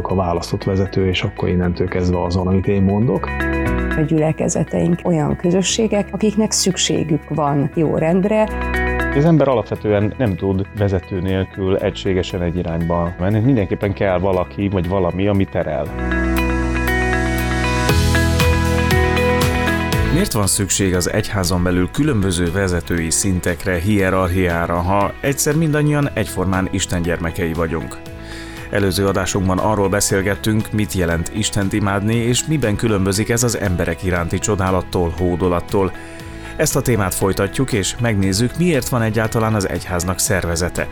vagyok 0.00 0.18
a 0.18 0.22
választott 0.22 0.64
vezető, 0.64 1.08
és 1.08 1.22
akkor 1.22 1.48
innentől 1.48 1.88
kezdve 1.88 2.22
azon, 2.22 2.46
amit 2.46 2.66
én 2.66 2.82
mondok. 2.82 3.26
A 3.96 4.00
gyülekezeteink 4.06 5.00
olyan 5.04 5.36
közösségek, 5.36 6.08
akiknek 6.10 6.50
szükségük 6.50 7.28
van 7.28 7.70
jó 7.74 7.96
rendre. 7.96 8.48
Az 9.16 9.24
ember 9.24 9.48
alapvetően 9.48 10.14
nem 10.18 10.36
tud 10.36 10.66
vezető 10.78 11.20
nélkül 11.20 11.76
egységesen 11.76 12.42
egy 12.42 12.56
irányba 12.56 13.14
menni. 13.18 13.40
Mindenképpen 13.40 13.92
kell 13.92 14.18
valaki 14.18 14.68
vagy 14.68 14.88
valami, 14.88 15.26
ami 15.26 15.44
terel. 15.44 15.86
Miért 20.12 20.32
van 20.32 20.46
szükség 20.46 20.94
az 20.94 21.10
egyházon 21.10 21.62
belül 21.62 21.90
különböző 21.90 22.52
vezetői 22.52 23.10
szintekre, 23.10 23.78
hierarchiára, 23.78 24.80
ha 24.80 25.12
egyszer 25.20 25.56
mindannyian 25.56 26.08
egyformán 26.14 26.68
Isten 26.70 27.02
gyermekei 27.02 27.52
vagyunk? 27.52 28.09
Előző 28.70 29.06
adásunkban 29.06 29.58
arról 29.58 29.88
beszélgettünk, 29.88 30.72
mit 30.72 30.92
jelent 30.92 31.30
Istent 31.34 31.72
imádni, 31.72 32.14
és 32.14 32.46
miben 32.46 32.76
különbözik 32.76 33.28
ez 33.28 33.42
az 33.42 33.58
emberek 33.58 34.02
iránti 34.04 34.38
csodálattól, 34.38 35.14
hódolattól. 35.18 35.92
Ezt 36.56 36.76
a 36.76 36.80
témát 36.80 37.14
folytatjuk, 37.14 37.72
és 37.72 37.94
megnézzük, 38.00 38.56
miért 38.58 38.88
van 38.88 39.02
egyáltalán 39.02 39.54
az 39.54 39.68
egyháznak 39.68 40.18
szervezete. 40.18 40.88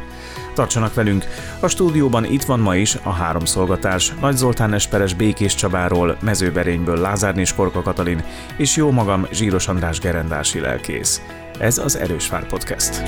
Tartsanak 0.54 0.94
velünk! 0.94 1.24
A 1.60 1.68
stúdióban 1.68 2.24
itt 2.24 2.44
van 2.44 2.60
ma 2.60 2.76
is 2.76 2.96
a 3.02 3.10
három 3.10 3.44
szolgatás, 3.44 4.14
Nagy 4.20 4.36
Zoltán 4.36 4.72
Esperes 4.72 5.14
Békés 5.14 5.54
Csabáról, 5.54 6.16
Mezőberényből 6.20 7.00
Lázárné 7.00 7.44
Sporka 7.44 7.82
Katalin, 7.82 8.22
és 8.56 8.76
jó 8.76 8.90
magam 8.90 9.26
Zsíros 9.32 9.68
András 9.68 10.00
Gerendási 10.00 10.60
lelkész. 10.60 11.22
Ez 11.58 11.78
az 11.78 11.96
Erősvár 11.96 12.46
Podcast. 12.46 13.02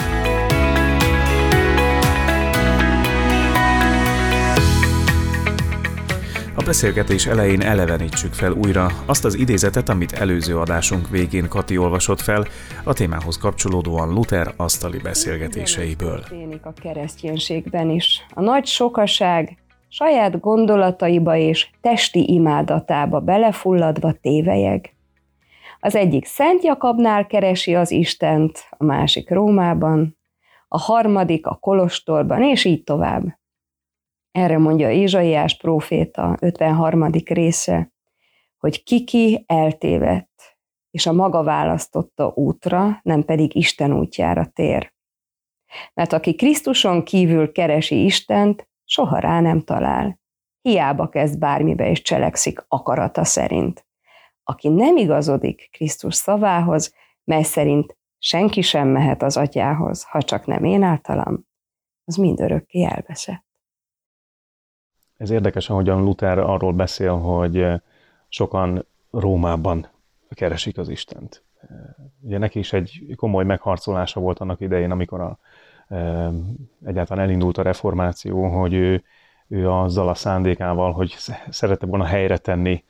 Beszélgetés 6.71 7.27
elején 7.27 7.61
elevenítsük 7.61 8.33
fel 8.33 8.53
újra 8.53 8.87
azt 9.07 9.25
az 9.25 9.35
idézetet, 9.35 9.89
amit 9.89 10.13
előző 10.13 10.59
adásunk 10.59 11.09
végén 11.09 11.49
Kati 11.49 11.79
olvasott 11.79 12.21
fel, 12.21 12.45
a 12.85 12.93
témához 12.93 13.39
kapcsolódóan 13.39 14.09
Luther 14.09 14.53
asztali 14.57 14.99
beszélgetéseiből. 14.99 16.21
Történik 16.21 16.67
a 16.67 16.73
kereszténységben 16.83 17.91
is. 17.91 18.27
A 18.35 18.41
nagy 18.41 18.67
sokaság 18.67 19.59
saját 19.89 20.41
gondolataiba 20.41 21.37
és 21.37 21.69
testi 21.81 22.33
imádatába 22.33 23.21
belefulladva 23.21 24.13
tévejeg. 24.13 24.95
Az 25.81 25.95
egyik 25.95 26.25
Szent 26.25 26.65
Jakabnál 26.65 27.27
keresi 27.27 27.75
az 27.75 27.91
Istent, 27.91 28.67
a 28.71 28.85
másik 28.85 29.31
Rómában, 29.31 30.19
a 30.69 30.79
harmadik 30.79 31.47
a 31.47 31.55
Kolostorban, 31.61 32.43
és 32.43 32.65
így 32.65 32.85
tovább. 32.85 33.39
Erre 34.33 34.59
mondja 34.59 34.91
Ézsaiás 34.91 35.57
próféta 35.57 36.37
53. 36.41 37.11
része, 37.25 37.93
hogy 38.59 38.83
kiki 38.83 39.45
eltévedt, 39.47 40.59
és 40.91 41.07
a 41.07 41.13
maga 41.13 41.43
választotta 41.43 42.33
útra, 42.35 43.01
nem 43.03 43.23
pedig 43.25 43.55
Isten 43.55 43.93
útjára 43.93 44.47
tér. 44.47 44.93
Mert 45.95 46.13
aki 46.13 46.35
Krisztuson 46.35 47.05
kívül 47.05 47.53
keresi 47.53 48.05
Istent, 48.05 48.69
soha 48.85 49.19
rá 49.19 49.41
nem 49.41 49.61
talál. 49.61 50.21
Hiába 50.61 51.09
kezd 51.09 51.39
bármibe 51.39 51.91
és 51.91 52.03
cselekszik 52.03 52.65
akarata 52.69 53.25
szerint. 53.25 53.87
Aki 54.43 54.69
nem 54.69 54.97
igazodik 54.97 55.69
Krisztus 55.73 56.15
szavához, 56.15 56.95
mely 57.25 57.43
szerint 57.43 57.97
senki 58.19 58.61
sem 58.61 58.89
mehet 58.89 59.23
az 59.23 59.37
atyához, 59.37 60.05
ha 60.05 60.23
csak 60.23 60.47
nem 60.47 60.65
én 60.65 60.83
általam, 60.83 61.47
az 62.05 62.17
mindörökké 62.17 62.85
elveszett. 62.85 63.50
Ez 65.21 65.31
érdekes, 65.31 65.71
ahogyan 65.71 66.03
Luther 66.03 66.39
arról 66.39 66.73
beszél, 66.73 67.19
hogy 67.19 67.59
eh, 67.59 67.81
sokan 68.29 68.85
Rómában 69.11 69.87
keresik 70.31 70.79
az 70.79 70.89
Istent. 70.89 71.43
Eh, 71.61 71.69
ugye 72.21 72.39
neki 72.39 72.59
is 72.59 72.73
egy 72.73 73.15
komoly 73.17 73.45
megharcolása 73.45 74.21
volt 74.21 74.39
annak 74.39 74.61
idején, 74.61 74.91
amikor 74.91 75.21
a, 75.21 75.39
eh, 75.89 76.29
egyáltalán 76.85 77.25
elindult 77.25 77.59
a 77.59 77.63
reformáció, 77.63 78.49
hogy 78.49 78.73
ő, 78.75 79.03
ő 79.49 79.71
azzal 79.71 80.09
a 80.09 80.15
szándékával, 80.15 80.93
hogy 80.93 81.15
szerette 81.51 81.87
volna 81.87 82.05
helyre 82.05 82.39
tenni 82.39 82.85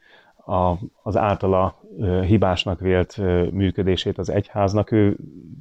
a, 0.46 0.74
az 1.02 1.16
általa 1.16 1.80
hibásnak 2.26 2.80
vélt 2.80 3.16
működését 3.52 4.18
az 4.18 4.30
egyháznak, 4.30 4.90
ő, 4.90 5.16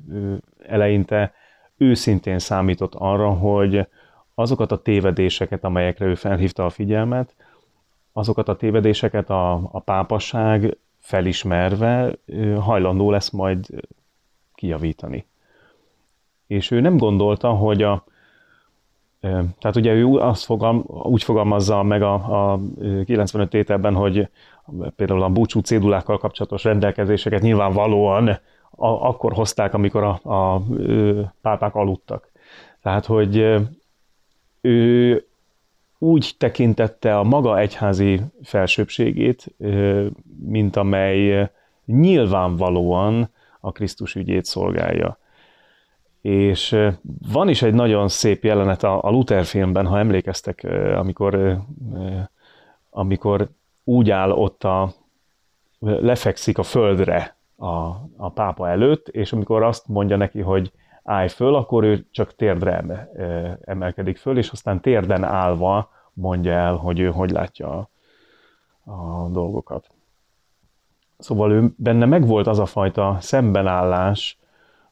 ő 0.10 0.42
eleinte 0.68 1.34
őszintén 1.78 2.40
számított 2.40 2.96
arra, 2.96 3.30
hogy 3.30 3.88
azokat 4.40 4.72
a 4.72 4.82
tévedéseket, 4.82 5.64
amelyekre 5.64 6.06
ő 6.06 6.16
felhívta 6.16 6.66
a 6.66 6.70
figyelmet, 6.70 7.36
azokat 8.14 8.50
a 8.50 8.56
tévedéseket 8.56 9.30
a, 9.30 9.54
a 9.72 9.80
pápasság 9.80 10.78
felismerve 11.00 12.14
hajlandó 12.60 13.12
lesz 13.12 13.30
majd 13.30 13.68
kijavítani. 14.56 15.26
És 16.48 16.72
ő 16.72 16.80
nem 16.80 16.98
gondolta, 16.98 17.50
hogy 17.50 17.84
a, 17.84 18.04
tehát 19.20 19.76
ugye 19.76 19.94
ő 19.94 20.16
azt 20.16 20.46
fogal, 20.46 20.76
úgy 20.88 21.24
fogalmazza 21.24 21.84
meg 21.84 22.02
a, 22.02 22.14
a 22.14 22.60
95 23.06 23.50
tételben, 23.50 23.96
hogy 23.96 24.30
például 24.96 25.24
a 25.24 25.30
búcsú 25.30 25.60
cédulákkal 25.60 26.18
kapcsolatos 26.18 26.64
rendelkezéseket 26.64 27.42
nyilvánvalóan 27.42 28.28
a, 28.28 28.88
akkor 28.88 29.34
hozták, 29.34 29.74
amikor 29.74 30.04
a, 30.04 30.20
a, 30.24 30.54
a 30.54 30.62
pápák 31.42 31.76
aludtak. 31.76 32.32
Tehát, 32.82 33.06
hogy 33.06 33.60
ő 34.62 35.24
úgy 36.00 36.32
tekintette 36.38 37.18
a 37.18 37.24
maga 37.24 37.60
egyházi 37.60 38.22
felsőbségét, 38.44 39.56
mint 40.46 40.76
amely 40.76 41.50
nyilvánvalóan 41.86 43.30
a 43.60 43.72
Krisztus 43.72 44.16
ügyét 44.16 44.46
szolgálja. 44.46 45.18
És 46.22 46.78
van 47.32 47.50
is 47.50 47.62
egy 47.62 47.74
nagyon 47.74 48.08
szép 48.08 48.44
jelenet 48.44 48.84
a 48.84 49.10
Luther 49.10 49.46
filmben, 49.46 49.86
ha 49.86 50.00
emlékeztek, 50.00 50.64
amikor, 50.96 51.58
amikor 52.90 53.50
úgy 53.84 54.10
áll 54.10 54.32
ott 54.32 54.64
a, 54.64 54.94
lefekszik 55.80 56.58
a 56.58 56.64
földre 56.64 57.38
a, 57.56 57.68
a 58.18 58.32
pápa 58.34 58.70
előtt, 58.70 59.08
és 59.08 59.34
amikor 59.34 59.64
azt 59.64 59.88
mondja 59.88 60.18
neki, 60.18 60.40
hogy 60.40 60.72
állj 61.10 61.28
föl, 61.28 61.56
akkor 61.56 61.84
ő 61.84 62.06
csak 62.12 62.36
térdre 62.36 63.10
emelkedik 63.62 64.18
föl, 64.18 64.38
és 64.38 64.50
aztán 64.50 64.82
térden 64.82 65.24
állva 65.24 65.90
mondja 66.14 66.52
el, 66.52 66.76
hogy 66.76 67.00
ő 67.00 67.10
hogy 67.12 67.30
látja 67.30 67.70
a, 67.70 68.92
a 68.92 69.28
dolgokat. 69.30 69.90
Szóval 71.18 71.52
ő 71.52 71.74
benne 71.76 72.06
megvolt 72.06 72.48
az 72.48 72.60
a 72.60 72.66
fajta 72.66 73.18
szembenállás 73.20 74.38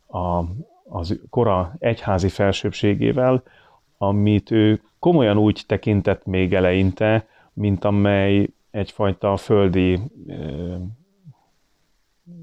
a, 0.08 0.44
az 0.90 1.20
kora 1.30 1.76
egyházi 1.80 2.30
felsőbségével, 2.30 3.44
amit 3.98 4.52
ő 4.52 4.82
komolyan 5.00 5.38
úgy 5.38 5.64
tekintett 5.68 6.26
még 6.26 6.54
eleinte, 6.54 7.28
mint 7.54 7.86
amely 7.86 8.50
egyfajta 8.72 9.38
földi, 9.38 10.00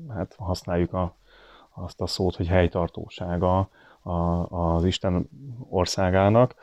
hát 0.09 0.35
használjuk 0.39 0.93
a 0.93 1.15
azt 1.75 2.01
a 2.01 2.07
szót, 2.07 2.37
hogy 2.37 2.49
helytartósága 2.49 3.69
az 4.49 4.85
Isten 4.85 5.29
országának, 5.69 6.55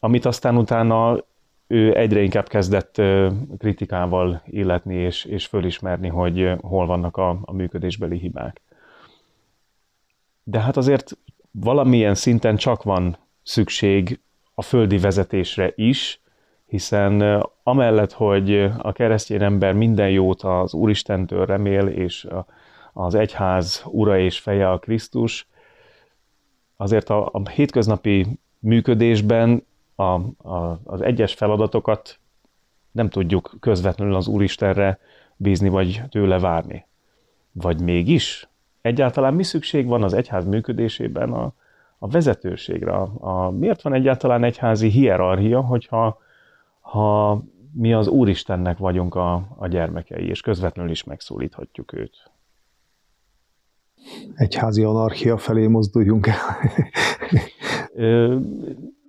amit 0.00 0.24
aztán 0.24 0.56
utána 0.56 1.24
ő 1.66 1.96
egyre 1.96 2.22
inkább 2.22 2.48
kezdett 2.48 3.02
kritikával 3.58 4.42
illetni 4.46 4.94
és, 4.94 5.24
és 5.24 5.46
fölismerni, 5.46 6.08
hogy 6.08 6.52
hol 6.60 6.86
vannak 6.86 7.16
a, 7.16 7.38
a 7.42 7.52
működésbeli 7.52 8.18
hibák. 8.18 8.60
De 10.42 10.60
hát 10.60 10.76
azért 10.76 11.18
valamilyen 11.50 12.14
szinten 12.14 12.56
csak 12.56 12.82
van 12.82 13.16
szükség 13.42 14.20
a 14.54 14.62
földi 14.62 14.98
vezetésre 14.98 15.72
is, 15.74 16.20
hiszen 16.66 17.46
amellett, 17.62 18.12
hogy 18.12 18.70
a 18.78 18.92
keresztény 18.92 19.42
ember 19.42 19.72
minden 19.72 20.10
jót 20.10 20.42
az 20.42 20.74
Úristentől 20.74 21.46
remél, 21.46 21.86
és 21.86 22.24
a, 22.24 22.46
az 22.92 23.14
egyház 23.14 23.82
ura 23.86 24.18
és 24.18 24.38
feje 24.38 24.70
a 24.70 24.78
Krisztus, 24.78 25.48
azért 26.76 27.10
a, 27.10 27.28
a 27.32 27.48
hétköznapi 27.48 28.38
működésben 28.58 29.66
a, 29.94 30.02
a, 30.02 30.80
az 30.84 31.00
egyes 31.00 31.34
feladatokat 31.34 32.18
nem 32.90 33.08
tudjuk 33.08 33.56
közvetlenül 33.60 34.14
az 34.14 34.26
Úristenre 34.26 34.98
bízni, 35.36 35.68
vagy 35.68 36.02
tőle 36.08 36.38
várni. 36.38 36.86
Vagy 37.52 37.80
mégis? 37.80 38.48
Egyáltalán 38.80 39.34
mi 39.34 39.42
szükség 39.42 39.86
van 39.86 40.02
az 40.02 40.12
egyház 40.12 40.44
működésében 40.46 41.32
a, 41.32 41.52
a 41.98 42.08
vezetőségre? 42.08 42.92
A, 42.92 43.10
a, 43.20 43.50
miért 43.50 43.82
van 43.82 43.94
egyáltalán 43.94 44.44
egyházi 44.44 44.88
hierarchia, 44.88 45.60
hogyha 45.60 46.18
ha 46.80 47.42
mi 47.72 47.92
az 47.92 48.08
Úristennek 48.08 48.78
vagyunk 48.78 49.14
a, 49.14 49.46
a 49.56 49.66
gyermekei, 49.66 50.28
és 50.28 50.40
közvetlenül 50.40 50.90
is 50.90 51.04
megszólíthatjuk 51.04 51.92
őt? 51.92 52.30
Egyházi 54.34 54.82
anarchia 54.82 55.36
felé 55.36 55.66
mozduljunk 55.66 56.26
el. 56.26 56.36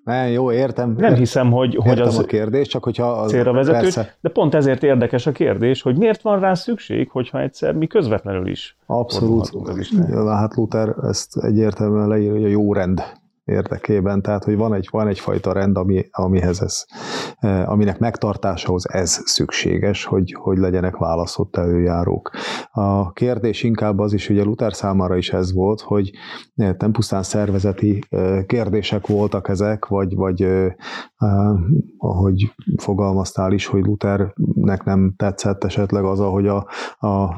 Ne, 0.03 0.29
jó, 0.29 0.51
értem. 0.51 0.95
Nem 0.97 1.15
hiszem, 1.15 1.51
hogy, 1.51 1.75
hogy 1.75 1.87
értem 1.87 2.07
az 2.07 2.17
a 2.17 2.23
kérdés, 2.23 2.67
csak 2.67 2.83
hogyha 2.83 3.11
az, 3.11 3.31
célra 3.31 3.51
vezető, 3.51 3.79
persze, 3.79 4.15
de 4.21 4.29
pont 4.29 4.55
ezért 4.55 4.83
érdekes 4.83 5.27
a 5.27 5.31
kérdés, 5.31 5.81
hogy 5.81 5.97
miért 5.97 6.21
van 6.21 6.39
rá 6.39 6.53
szükség, 6.53 7.09
hogyha 7.09 7.41
egyszer 7.41 7.73
mi 7.73 7.87
közvetlenül 7.87 8.47
is 8.47 8.77
abszolút. 8.85 9.51
Istenhez. 9.77 10.27
Hát 10.27 10.55
Luther 10.55 10.95
ezt 11.03 11.37
egyértelműen 11.37 12.07
leírja, 12.07 12.31
hogy 12.31 12.43
a 12.43 12.47
jó 12.47 12.73
rend 12.73 13.03
érdekében, 13.45 14.21
tehát 14.21 14.43
hogy 14.43 14.57
van, 14.57 14.73
egy, 14.73 14.87
van 14.91 15.07
egyfajta 15.07 15.51
rend, 15.51 15.77
ami, 15.77 16.05
amihez 16.11 16.61
ez, 16.61 16.85
eh, 17.39 17.69
aminek 17.69 17.99
megtartásához 17.99 18.89
ez 18.89 19.21
szükséges, 19.25 20.05
hogy, 20.05 20.35
hogy 20.39 20.57
legyenek 20.57 20.97
választott 20.97 21.55
előjárók. 21.55 22.31
A 22.71 23.11
kérdés 23.11 23.63
inkább 23.63 23.99
az 23.99 24.13
is, 24.13 24.29
a 24.29 24.43
Luther 24.43 24.73
számára 24.73 25.15
is 25.15 25.29
ez 25.29 25.53
volt, 25.53 25.81
hogy 25.81 26.11
eh, 26.55 26.75
nem 26.77 26.91
pusztán 26.91 27.23
szervezeti 27.23 27.99
eh, 28.09 28.43
kérdések 28.43 29.07
voltak 29.07 29.49
ezek, 29.49 29.85
vagy, 29.85 30.15
vagy 30.15 30.69
ahogy 31.97 32.53
fogalmaztál 32.77 33.51
is, 33.51 33.65
hogy 33.65 33.83
Luthernek 33.83 34.83
nem 34.83 35.13
tetszett 35.17 35.63
esetleg 35.63 36.03
az, 36.03 36.19
ahogy 36.19 36.47
a, 36.47 36.67
a 36.99 37.35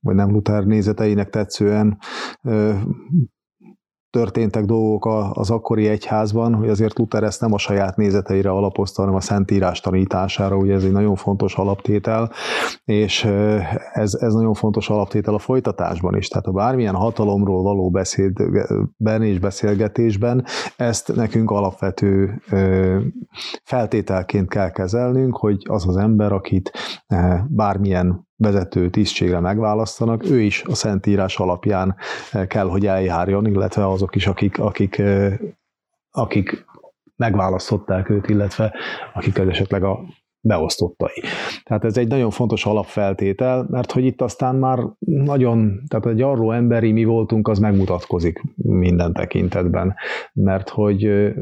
vagy 0.00 0.14
nem 0.14 0.30
Luther 0.30 0.64
nézeteinek 0.64 1.30
tetszően 1.30 1.98
történtek 4.16 4.64
dolgok 4.64 5.06
az 5.32 5.50
akkori 5.50 5.88
egyházban, 5.88 6.54
hogy 6.54 6.68
azért 6.68 6.98
Luther 6.98 7.22
ezt 7.22 7.40
nem 7.40 7.52
a 7.52 7.58
saját 7.58 7.96
nézeteire 7.96 8.50
alapozta, 8.50 9.02
hanem 9.02 9.16
a 9.16 9.20
Szentírás 9.20 9.80
tanítására, 9.80 10.56
ugye 10.56 10.74
ez 10.74 10.84
egy 10.84 10.92
nagyon 10.92 11.14
fontos 11.14 11.54
alaptétel, 11.54 12.30
és 12.84 13.24
ez, 13.92 14.14
ez 14.14 14.34
nagyon 14.34 14.54
fontos 14.54 14.90
alaptétel 14.90 15.34
a 15.34 15.38
folytatásban 15.38 16.16
is. 16.16 16.28
Tehát 16.28 16.46
a 16.46 16.52
bármilyen 16.52 16.94
hatalomról 16.94 17.62
való 17.62 17.90
beszédben 17.90 19.22
és 19.22 19.38
beszélgetésben 19.38 20.44
ezt 20.76 21.14
nekünk 21.14 21.50
alapvető 21.50 22.42
feltételként 23.62 24.48
kell 24.48 24.70
kezelnünk, 24.70 25.36
hogy 25.36 25.62
az 25.68 25.88
az 25.88 25.96
ember, 25.96 26.32
akit 26.32 26.70
bármilyen 27.48 28.25
vezető 28.36 28.90
tisztségre 28.90 29.40
megválasztanak, 29.40 30.24
ő 30.24 30.40
is 30.40 30.62
a 30.62 30.74
Szentírás 30.74 31.36
alapján 31.36 31.96
eh, 32.32 32.46
kell, 32.46 32.68
hogy 32.68 32.86
eljárjon, 32.86 33.46
illetve 33.46 33.88
azok 33.88 34.14
is, 34.14 34.26
akik, 34.26 34.58
akik, 34.58 34.98
eh, 34.98 35.38
akik 36.10 36.64
megválasztották 37.16 38.08
őt, 38.08 38.28
illetve 38.28 38.74
akik 39.14 39.38
esetleg 39.38 39.82
a 39.82 40.00
beosztottai. 40.46 41.22
Tehát 41.62 41.84
ez 41.84 41.96
egy 41.96 42.08
nagyon 42.08 42.30
fontos 42.30 42.66
alapfeltétel, 42.66 43.66
mert 43.70 43.92
hogy 43.92 44.04
itt 44.04 44.22
aztán 44.22 44.54
már 44.54 44.78
nagyon, 44.98 45.82
tehát 45.88 46.06
egy 46.06 46.22
arról 46.22 46.54
emberi 46.54 46.92
mi 46.92 47.04
voltunk, 47.04 47.48
az 47.48 47.58
megmutatkozik 47.58 48.42
minden 48.56 49.12
tekintetben, 49.12 49.94
mert 50.32 50.68
hogy 50.68 51.32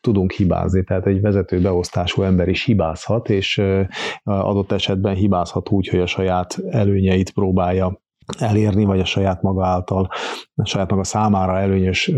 tudunk 0.00 0.32
hibázni, 0.32 0.84
tehát 0.84 1.06
egy 1.06 1.20
vezető 1.20 1.60
beosztású 1.60 2.22
ember 2.22 2.48
is 2.48 2.64
hibázhat, 2.64 3.30
és 3.30 3.62
adott 4.24 4.72
esetben 4.72 5.14
hibázhat 5.14 5.70
úgy, 5.70 5.88
hogy 5.88 6.00
a 6.00 6.06
saját 6.06 6.58
előnyeit 6.70 7.30
próbálja 7.30 8.00
elérni, 8.38 8.84
vagy 8.84 9.00
a 9.00 9.04
saját 9.04 9.42
maga 9.42 9.66
által, 9.66 10.08
a 10.54 10.64
saját 10.64 10.90
maga 10.90 11.04
számára 11.04 11.58
előnyös 11.58 12.12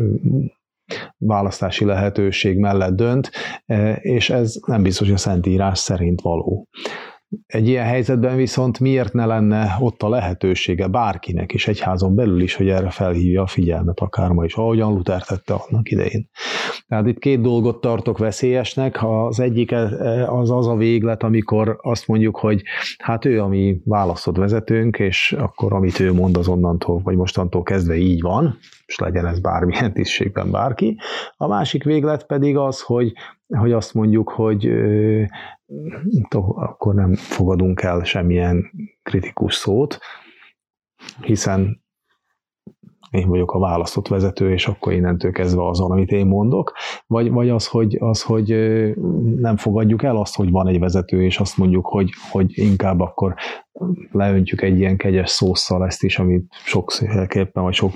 választási 1.17 1.85
lehetőség 1.85 2.59
mellett 2.59 2.95
dönt, 2.95 3.31
e, 3.67 3.93
és 3.93 4.31
ez 4.31 4.55
nem 4.67 4.83
biztos, 4.83 5.07
hogy 5.07 5.17
a 5.17 5.21
Szentírás 5.21 5.79
szerint 5.79 6.21
való. 6.21 6.69
Egy 7.47 7.69
ilyen 7.69 7.85
helyzetben 7.85 8.37
viszont 8.37 8.81
miért 8.81 9.13
ne 9.13 9.27
lenne 9.27 9.77
ott 9.81 10.03
a 10.03 10.09
lehetősége 10.09 10.87
bárkinek 10.87 11.53
is 11.53 11.69
egyházon 11.69 12.15
belül 12.15 12.41
is, 12.41 12.55
hogy 12.55 12.69
erre 12.69 12.91
felhívja 12.91 13.43
a 13.43 13.47
figyelmet, 13.47 14.01
akár 14.01 14.31
ma 14.31 14.45
is, 14.45 14.55
ahogyan 14.55 14.93
Luther 14.93 15.23
tette 15.23 15.55
annak 15.55 15.91
idején. 15.91 16.29
Tehát 16.87 17.07
itt 17.07 17.19
két 17.19 17.41
dolgot 17.41 17.81
tartok 17.81 18.19
veszélyesnek. 18.19 18.99
Az 19.03 19.41
egyik 19.41 19.71
e, 19.71 20.31
az 20.31 20.51
az 20.51 20.67
a 20.67 20.77
véglet, 20.77 21.23
amikor 21.23 21.79
azt 21.83 22.07
mondjuk, 22.07 22.37
hogy 22.37 22.63
hát 22.99 23.25
ő 23.25 23.43
a 23.43 23.49
mi 23.49 23.81
választott 23.85 24.37
vezetőnk, 24.37 24.99
és 24.99 25.37
akkor 25.39 25.73
amit 25.73 26.01
ő 26.01 26.13
mond 26.13 26.37
az 26.37 26.49
onnantól, 26.49 27.01
vagy 27.05 27.17
mostantól 27.17 27.63
kezdve 27.63 27.97
így 27.97 28.21
van, 28.21 28.59
és 28.89 28.99
legyen 28.99 29.27
ez 29.27 29.41
bármilyen 29.41 29.93
tisztségben 29.93 30.51
bárki. 30.51 30.99
A 31.37 31.47
másik 31.47 31.85
véglet 31.85 32.27
pedig 32.27 32.57
az, 32.57 32.81
hogy, 32.81 33.13
hogy 33.47 33.73
azt 33.73 33.95
mondjuk, 33.95 34.29
hogy 34.29 34.71
akkor 36.55 36.95
nem 36.95 37.15
fogadunk 37.15 37.83
el 37.83 38.05
semmilyen 38.05 38.71
kritikus 39.03 39.55
szót, 39.55 39.99
hiszen 41.21 41.83
én 43.11 43.29
vagyok 43.29 43.53
a 43.53 43.59
választott 43.59 44.09
vezető, 44.09 44.53
és 44.53 44.67
akkor 44.67 44.93
innentől 44.93 45.33
kezdve 45.33 45.67
azon, 45.67 45.91
amit 45.91 46.11
én 46.11 46.27
mondok, 46.27 46.73
vagy, 47.07 47.31
vagy 47.31 47.49
az, 47.49 47.67
hogy, 47.67 47.97
az, 48.01 48.23
hogy 48.23 48.49
nem 49.37 49.57
fogadjuk 49.57 50.03
el 50.03 50.17
azt, 50.17 50.37
hogy 50.37 50.51
van 50.51 50.69
egy 50.69 50.79
vezető, 50.79 51.23
és 51.25 51.39
azt 51.39 51.57
mondjuk, 51.57 51.87
hogy, 51.87 52.11
hogy 52.31 52.59
inkább 52.59 53.01
akkor 53.01 53.35
leöntjük 54.13 54.63
egy 54.63 54.79
ilyen 54.79 54.97
kegyes 54.97 55.31
szószal 55.31 55.87
ezt 55.87 56.03
is, 56.03 56.19
amit 56.19 56.47
sokképpen 56.65 57.63
vagy 57.63 57.75
sok 57.75 57.93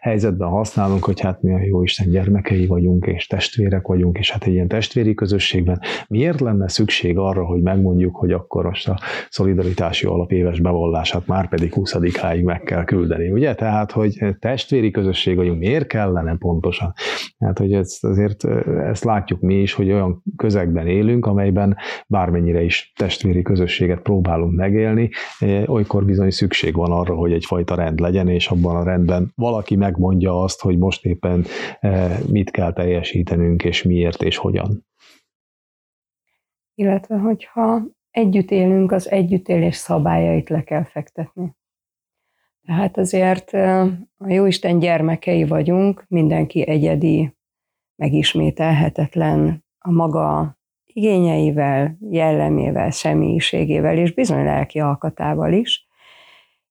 helyzetben 0.00 0.48
használunk, 0.48 1.04
hogy 1.04 1.20
hát 1.20 1.42
mi 1.42 1.54
a 1.54 1.64
jó 1.64 1.82
Isten 1.82 2.10
gyermekei 2.10 2.66
vagyunk, 2.66 3.06
és 3.06 3.26
testvérek 3.26 3.86
vagyunk, 3.86 4.18
és 4.18 4.30
hát 4.30 4.44
egy 4.44 4.52
ilyen 4.52 4.68
testvéri 4.68 5.14
közösségben 5.14 5.80
miért 6.08 6.40
lenne 6.40 6.68
szükség 6.68 7.18
arra, 7.18 7.44
hogy 7.44 7.62
megmondjuk, 7.62 8.16
hogy 8.16 8.32
akkor 8.32 8.64
most 8.64 8.88
a 8.88 8.98
szolidaritási 9.28 10.06
alapéves 10.06 10.60
bevallását 10.60 11.26
már 11.26 11.48
pedig 11.48 11.72
20 11.74 12.16
háig 12.16 12.44
meg 12.44 12.62
kell 12.62 12.84
küldeni, 12.84 13.30
ugye? 13.30 13.54
Tehát, 13.54 13.92
hogy 13.92 14.18
testvéri 14.38 14.90
közösség 14.90 15.36
vagyunk, 15.36 15.58
miért 15.58 15.86
kellene 15.86 16.36
pontosan? 16.36 16.92
Hát, 17.38 17.58
hogy 17.58 17.72
ezt, 17.72 18.04
azért 18.04 18.44
ezt 18.84 19.04
látjuk 19.04 19.40
mi 19.40 19.54
is, 19.54 19.72
hogy 19.72 19.92
olyan 19.92 20.22
közegben 20.36 20.86
élünk, 20.86 21.26
amelyben 21.26 21.76
bármennyire 22.06 22.62
is 22.62 22.92
testvéri 22.96 23.42
közösséget 23.42 24.00
próbálunk 24.00 24.56
megélni, 24.56 24.91
élni, 24.92 25.10
e, 25.38 25.70
olykor 25.70 26.04
bizony 26.04 26.30
szükség 26.30 26.74
van 26.74 26.92
arra, 26.92 27.14
hogy 27.14 27.32
egyfajta 27.32 27.74
rend 27.74 28.00
legyen, 28.00 28.28
és 28.28 28.48
abban 28.48 28.76
a 28.76 28.84
rendben 28.84 29.32
valaki 29.34 29.76
megmondja 29.76 30.42
azt, 30.42 30.60
hogy 30.60 30.78
most 30.78 31.04
éppen 31.04 31.44
mit 32.28 32.50
kell 32.50 32.72
teljesítenünk, 32.72 33.64
és 33.64 33.82
miért, 33.82 34.22
és 34.22 34.36
hogyan. 34.36 34.86
Illetve, 36.74 37.16
hogyha 37.16 37.82
együtt 38.10 38.50
élünk, 38.50 38.92
az 38.92 39.10
együttélés 39.10 39.76
szabályait 39.76 40.48
le 40.48 40.62
kell 40.62 40.84
fektetni. 40.84 41.56
Tehát 42.66 42.98
azért 42.98 43.52
a 44.16 44.28
Jóisten 44.28 44.78
gyermekei 44.78 45.44
vagyunk, 45.44 46.04
mindenki 46.08 46.66
egyedi, 46.68 47.36
megismételhetetlen, 47.96 49.64
a 49.78 49.90
maga 49.90 50.58
igényeivel, 50.92 51.96
jellemével, 52.10 52.90
személyiségével, 52.90 53.96
és 53.98 54.14
bizony 54.14 54.44
lelki 54.44 54.80
alkatával 54.80 55.52
is. 55.52 55.86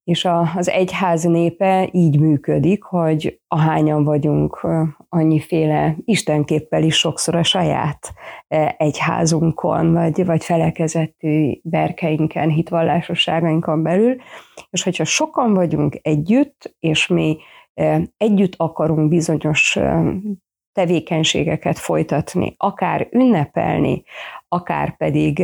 És 0.03 0.25
a, 0.25 0.51
az 0.55 0.69
egyház 0.69 1.23
népe 1.23 1.89
így 1.91 2.19
működik, 2.19 2.83
hogy 2.83 3.39
ahányan 3.47 4.03
vagyunk 4.03 4.67
annyiféle 5.09 5.95
istenképpel 6.05 6.83
is 6.83 6.95
sokszor 6.95 7.35
a 7.35 7.43
saját 7.43 8.13
egyházunkon, 8.77 9.93
vagy, 9.93 10.25
vagy 10.25 10.43
felekezetű 10.43 11.59
berkeinken, 11.63 12.49
hitvallásosságainkon 12.49 13.83
belül, 13.83 14.15
és 14.69 14.83
hogyha 14.83 15.03
sokan 15.03 15.53
vagyunk 15.53 15.99
együtt, 16.01 16.75
és 16.79 17.07
mi 17.07 17.37
együtt 18.17 18.53
akarunk 18.57 19.09
bizonyos 19.09 19.77
tevékenységeket 20.73 21.79
folytatni, 21.79 22.55
akár 22.57 23.07
ünnepelni, 23.11 24.03
akár 24.47 24.97
pedig 24.97 25.43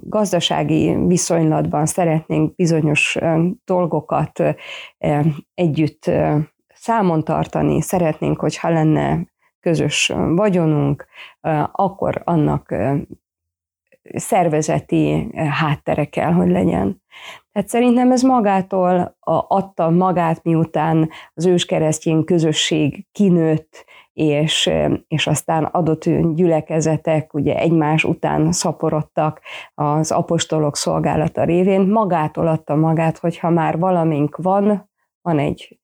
gazdasági 0.00 0.94
viszonylatban 1.06 1.86
szeretnénk 1.86 2.54
bizonyos 2.54 3.18
dolgokat 3.64 4.42
együtt 5.54 6.10
számon 6.74 7.24
tartani, 7.24 7.80
szeretnénk, 7.80 8.40
hogyha 8.40 8.68
lenne 8.68 9.26
közös 9.60 10.12
vagyonunk, 10.34 11.06
akkor 11.72 12.22
annak 12.24 12.74
szervezeti 14.02 15.30
háttere 15.34 16.04
kell, 16.04 16.32
hogy 16.32 16.50
legyen. 16.50 17.02
Tehát 17.52 17.68
szerintem 17.68 18.12
ez 18.12 18.22
magától 18.22 19.16
adta 19.48 19.90
magát, 19.90 20.42
miután 20.44 21.10
az 21.34 21.46
őskeresztény 21.46 22.24
közösség 22.24 23.06
kinőtt, 23.12 23.84
és, 24.18 24.70
és 25.08 25.26
aztán 25.26 25.64
adott 25.64 26.04
gyülekezetek 26.34 27.34
ugye 27.34 27.56
egymás 27.56 28.04
után 28.04 28.52
szaporodtak 28.52 29.40
az 29.74 30.10
apostolok 30.10 30.76
szolgálata 30.76 31.44
révén, 31.44 31.80
magától 31.80 32.46
adta 32.46 32.74
magát, 32.74 33.18
hogyha 33.18 33.50
már 33.50 33.78
valamink 33.78 34.36
van, 34.36 34.90
van 35.22 35.38
egy 35.38 35.78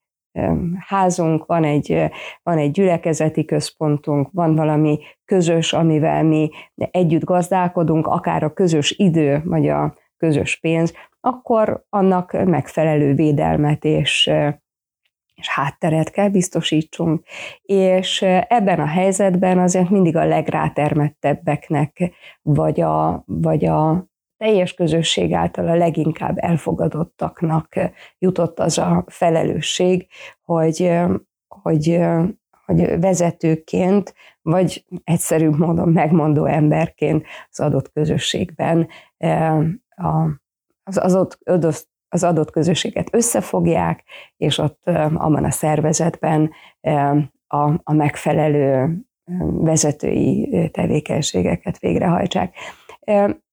házunk, 0.79 1.47
van 1.47 1.65
egy, 1.65 2.11
van 2.43 2.59
egy 2.59 2.71
gyülekezeti 2.71 3.45
központunk, 3.45 4.29
van 4.33 4.55
valami 4.55 4.99
közös, 5.25 5.73
amivel 5.73 6.25
mi 6.25 6.51
együtt 6.75 7.25
gazdálkodunk, 7.25 8.07
akár 8.07 8.43
a 8.43 8.53
közös 8.53 8.91
idő, 8.91 9.43
vagy 9.45 9.69
a 9.69 9.95
közös 10.17 10.61
pénz, 10.61 10.93
akkor 11.21 11.85
annak 11.89 12.33
megfelelő 12.45 13.15
védelmet 13.15 13.85
és 13.85 14.31
és 15.35 15.49
hátteret 15.49 16.11
kell 16.11 16.29
biztosítsunk, 16.29 17.27
és 17.63 18.23
ebben 18.49 18.81
a 18.81 18.87
helyzetben 18.87 19.59
azért 19.59 19.91
mindig 19.91 20.17
a 20.17 20.27
legrátermettebbeknek, 20.27 22.13
vagy 22.43 22.81
a, 22.81 23.23
vagy 23.27 23.65
a 23.65 24.07
teljes 24.37 24.75
közösség 24.75 25.33
által 25.33 25.69
a 25.69 25.75
leginkább 25.75 26.39
elfogadottaknak 26.39 27.75
jutott 28.19 28.59
az 28.59 28.79
a 28.79 29.05
felelősség, 29.07 30.07
hogy, 30.43 30.93
hogy, 31.49 32.01
hogy 32.67 33.01
vezetőként, 33.01 34.15
vagy 34.43 34.85
egyszerű 35.05 35.49
módon 35.51 35.89
megmondó 35.89 36.45
emberként 36.45 37.27
az 37.51 37.61
adott 37.61 37.93
közösségben 37.93 38.89
az 40.85 40.99
adott, 40.99 41.39
az 42.15 42.25
adott 42.25 42.51
közösséget 42.51 43.09
összefogják, 43.13 44.05
és 44.37 44.59
ott 44.59 44.83
abban 45.15 45.45
a 45.45 45.51
szervezetben 45.51 46.51
a, 47.47 47.71
a 47.83 47.93
megfelelő 47.93 48.97
vezetői 49.51 50.71
tevékenységeket 50.73 51.79
végrehajtsák. 51.79 52.55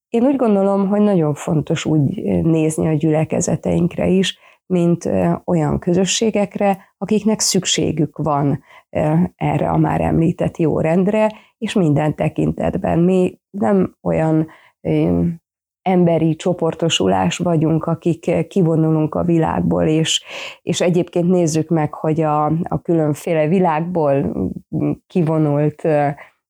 Én 0.10 0.24
úgy 0.24 0.36
gondolom, 0.36 0.88
hogy 0.88 1.02
nagyon 1.02 1.34
fontos 1.34 1.86
úgy 1.86 2.22
nézni 2.44 2.88
a 2.88 2.94
gyülekezeteinkre 2.94 4.08
is, 4.08 4.38
mint 4.66 5.10
olyan 5.46 5.80
közösségekre, 5.80 6.94
akiknek 6.98 7.40
szükségük 7.40 8.18
van 8.18 8.64
erre 9.36 9.70
a 9.70 9.78
már 9.78 10.02
említett 10.02 10.58
jó 10.58 10.80
rendre, 10.80 11.32
és 11.58 11.74
minden 11.74 12.16
tekintetben. 12.16 13.00
Mi 13.00 13.40
nem 13.50 13.96
olyan 14.02 14.48
emberi 15.82 16.36
csoportosulás 16.36 17.38
vagyunk, 17.38 17.86
akik 17.86 18.48
kivonulunk 18.48 19.16
a 19.16 19.24
világból, 19.24 19.84
és, 19.84 20.24
és 20.62 20.82
egyébként 20.82 21.28
nézzük 21.30 21.70
meg, 21.70 21.94
hogy 21.94 22.22
a, 22.22 22.46
a 22.46 22.82
különféle 22.84 23.48
világból 23.48 24.34
kivonult 25.08 25.88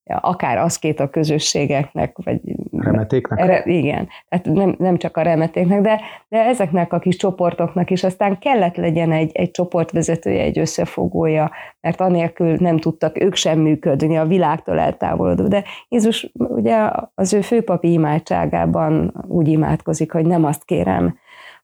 akár 0.04 0.58
aszkét 0.58 1.00
a 1.00 1.10
közösségeknek, 1.10 2.18
vagy... 2.24 2.40
Remetéknek? 2.72 3.46
Re, 3.46 3.64
igen, 3.66 4.08
tehát 4.30 4.46
nem, 4.46 4.76
nem 4.78 4.98
csak 4.98 5.18
a 5.18 5.22
remetéknek, 5.22 5.82
de, 5.82 6.02
de 6.30 6.46
ezeknek 6.46 6.94
a 6.94 7.00
kis 7.00 7.16
csoportoknak 7.16 7.90
is 7.90 8.04
aztán 8.04 8.40
kellett 8.40 8.76
legyen 8.76 9.12
egy, 9.12 9.32
egy 9.34 9.52
csoportvezetője, 9.52 10.42
egy 10.42 10.60
összefogója, 10.60 11.52
mert 11.82 12.02
anélkül 12.02 12.56
nem 12.60 12.78
tudtak 12.78 13.22
ők 13.22 13.36
sem 13.36 13.60
működni 13.60 14.18
a 14.18 14.26
világtól 14.26 14.80
eltávolodó. 14.80 15.48
De 15.48 15.64
Jézus 15.90 16.32
ugye 16.34 16.90
az 17.16 17.34
ő 17.34 17.42
főpapi 17.42 17.92
imádságában 17.92 19.14
úgy 19.28 19.48
imádkozik, 19.48 20.12
hogy 20.12 20.26
nem 20.26 20.46
azt 20.46 20.66
kérem, 20.66 21.18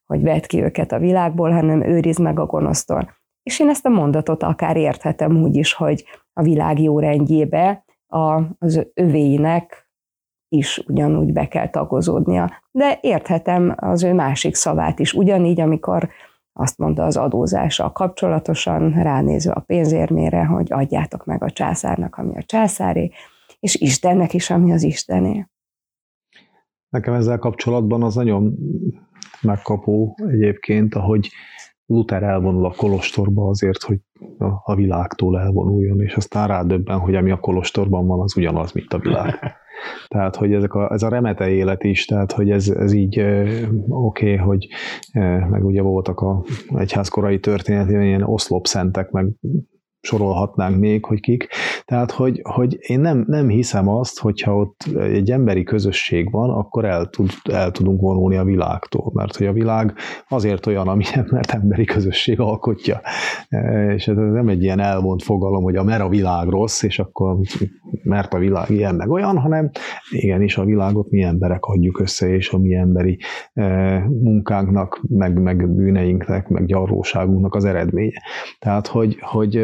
hogy 0.06 0.22
vedd 0.22 0.46
ki 0.46 0.62
őket 0.62 0.92
a 0.92 0.98
világból, 0.98 1.50
hanem 1.50 1.82
őrizd 1.82 2.20
meg 2.20 2.38
a 2.38 2.46
gonosztól. 2.46 3.16
És 3.42 3.60
én 3.60 3.68
ezt 3.68 3.86
a 3.86 3.88
mondatot 3.88 4.42
akár 4.42 4.76
érthetem 4.76 5.36
úgy 5.36 5.56
is, 5.56 5.72
hogy 5.72 6.04
a 6.32 6.42
világ 6.42 6.80
jó 6.80 6.98
rendjébe 6.98 7.84
a, 8.08 8.42
az 8.58 8.86
övéinek 8.94 9.88
is 10.48 10.78
ugyanúgy 10.86 11.32
be 11.32 11.48
kell 11.48 11.70
tagozódnia. 11.70 12.62
De 12.70 12.98
érthetem 13.00 13.74
az 13.76 14.02
ő 14.02 14.12
másik 14.12 14.54
szavát 14.54 14.98
is, 14.98 15.12
ugyanígy, 15.12 15.60
amikor 15.60 16.08
azt 16.52 16.78
mondta 16.78 17.04
az 17.04 17.16
adózással 17.16 17.92
kapcsolatosan, 17.92 18.90
ránézve 19.02 19.52
a 19.52 19.60
pénzérmére, 19.60 20.44
hogy 20.44 20.72
adjátok 20.72 21.24
meg 21.24 21.42
a 21.42 21.50
császárnak, 21.50 22.16
ami 22.16 22.36
a 22.36 22.42
császáré, 22.42 23.10
és 23.60 23.74
Istennek 23.74 24.34
is, 24.34 24.50
ami 24.50 24.72
az 24.72 24.82
Istené. 24.82 25.46
Nekem 26.88 27.14
ezzel 27.14 27.38
kapcsolatban 27.38 28.02
az 28.02 28.14
nagyon 28.14 28.54
megkapó 29.42 30.16
egyébként, 30.28 30.94
ahogy 30.94 31.30
Luther 31.90 32.22
elvonul 32.22 32.64
a 32.64 32.74
kolostorba 32.76 33.48
azért, 33.48 33.82
hogy 33.82 33.98
a 34.64 34.74
világtól 34.74 35.38
elvonuljon, 35.38 36.00
és 36.00 36.14
aztán 36.14 36.48
rádöbben, 36.48 36.98
hogy 36.98 37.14
ami 37.14 37.30
a 37.30 37.40
kolostorban 37.40 38.06
van, 38.06 38.20
az 38.20 38.36
ugyanaz, 38.36 38.72
mint 38.72 38.92
a 38.92 38.98
világ. 38.98 39.38
Tehát, 40.08 40.36
hogy 40.36 40.52
ezek 40.52 40.74
a, 40.74 40.92
ez 40.92 41.02
a 41.02 41.08
remete 41.08 41.48
élet 41.48 41.84
is, 41.84 42.04
tehát, 42.04 42.32
hogy 42.32 42.50
ez, 42.50 42.68
ez 42.68 42.92
így 42.92 43.20
oké, 43.20 44.32
okay, 44.32 44.36
hogy 44.36 44.68
meg 45.50 45.64
ugye 45.64 45.82
voltak 45.82 46.20
a 46.20 46.42
egyházkorai 46.74 47.40
történetében 47.40 48.02
ilyen 48.02 48.22
oszlopszentek, 48.22 49.10
meg 49.10 49.26
sorolhatnánk 50.00 50.78
még, 50.78 51.04
hogy 51.04 51.20
kik. 51.20 51.48
Tehát, 51.84 52.10
hogy, 52.10 52.40
hogy 52.42 52.76
én 52.80 53.00
nem, 53.00 53.24
nem 53.26 53.48
hiszem 53.48 53.88
azt, 53.88 54.18
hogyha 54.18 54.56
ott 54.56 54.84
egy 54.98 55.30
emberi 55.30 55.62
közösség 55.62 56.30
van, 56.30 56.50
akkor 56.50 56.84
el, 56.84 57.06
tud, 57.06 57.30
el 57.52 57.70
tudunk 57.70 58.00
vonulni 58.00 58.36
a 58.36 58.44
világtól, 58.44 59.10
mert 59.14 59.36
hogy 59.36 59.46
a 59.46 59.52
világ 59.52 59.94
azért 60.28 60.66
olyan, 60.66 60.88
amilyen, 60.88 61.28
mert 61.30 61.50
emberi 61.50 61.84
közösség 61.84 62.40
alkotja. 62.40 63.00
E, 63.48 63.92
és 63.94 64.08
ez 64.08 64.16
nem 64.16 64.48
egy 64.48 64.62
ilyen 64.62 64.80
elvont 64.80 65.22
fogalom, 65.22 65.62
hogy 65.62 65.76
a 65.76 65.84
mer 65.84 66.00
a 66.00 66.08
világ 66.08 66.48
rossz, 66.48 66.82
és 66.82 66.98
akkor 66.98 67.36
mert 68.02 68.34
a 68.34 68.38
világ 68.38 68.70
ilyen 68.70 68.94
meg 68.94 69.10
olyan, 69.10 69.38
hanem 69.38 69.70
igenis 70.10 70.56
a 70.56 70.64
világot 70.64 71.10
mi 71.10 71.22
emberek 71.22 71.64
adjuk 71.64 72.00
össze, 72.00 72.28
és 72.34 72.50
a 72.50 72.58
mi 72.58 72.74
emberi 72.74 73.18
e, 73.52 73.98
munkánknak, 74.08 75.00
meg, 75.08 75.40
meg 75.40 75.74
bűneinknek, 75.74 76.48
meg 76.48 76.66
gyarlóságunknak 76.66 77.54
az 77.54 77.64
eredménye. 77.64 78.22
Tehát, 78.58 78.86
hogy, 78.86 79.16
hogy 79.20 79.56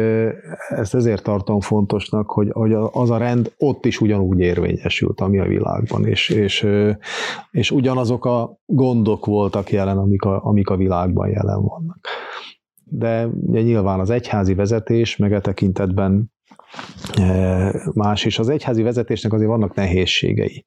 ezt 0.69 0.95
ezért 0.95 1.23
tartom 1.23 1.59
fontosnak, 1.59 2.29
hogy, 2.29 2.49
hogy 2.51 2.73
az 2.91 3.09
a 3.09 3.17
rend 3.17 3.53
ott 3.57 3.85
is 3.85 4.01
ugyanúgy 4.01 4.39
érvényesült, 4.39 5.21
ami 5.21 5.39
a 5.39 5.45
világban, 5.45 6.05
és, 6.05 6.29
és, 6.29 6.67
és 7.51 7.71
ugyanazok 7.71 8.25
a 8.25 8.57
gondok 8.65 9.25
voltak 9.25 9.71
jelen, 9.71 9.97
amik 9.97 10.23
a, 10.23 10.43
amik 10.43 10.69
a 10.69 10.75
világban 10.75 11.29
jelen 11.29 11.61
vannak. 11.61 12.07
De 12.83 13.25
ugye 13.25 13.61
nyilván 13.61 13.99
az 13.99 14.09
egyházi 14.09 14.53
vezetés, 14.53 15.17
meg 15.17 15.33
e 15.33 15.41
tekintetben 15.41 16.33
más, 17.93 18.25
és 18.25 18.39
az 18.39 18.49
egyházi 18.49 18.81
vezetésnek 18.81 19.33
azért 19.33 19.49
vannak 19.49 19.75
nehézségei, 19.75 20.65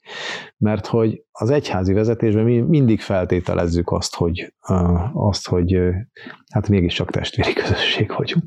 mert 0.56 0.86
hogy 0.86 1.22
az 1.30 1.50
egyházi 1.50 1.92
vezetésben 1.92 2.44
mi 2.44 2.60
mindig 2.60 3.00
feltételezzük 3.00 3.90
azt, 3.90 4.14
hogy, 4.14 4.54
azt, 5.12 5.48
hogy 5.48 5.78
hát 6.52 6.68
mégiscsak 6.68 7.10
testvéri 7.10 7.52
közösség 7.52 8.12
vagyunk. 8.16 8.44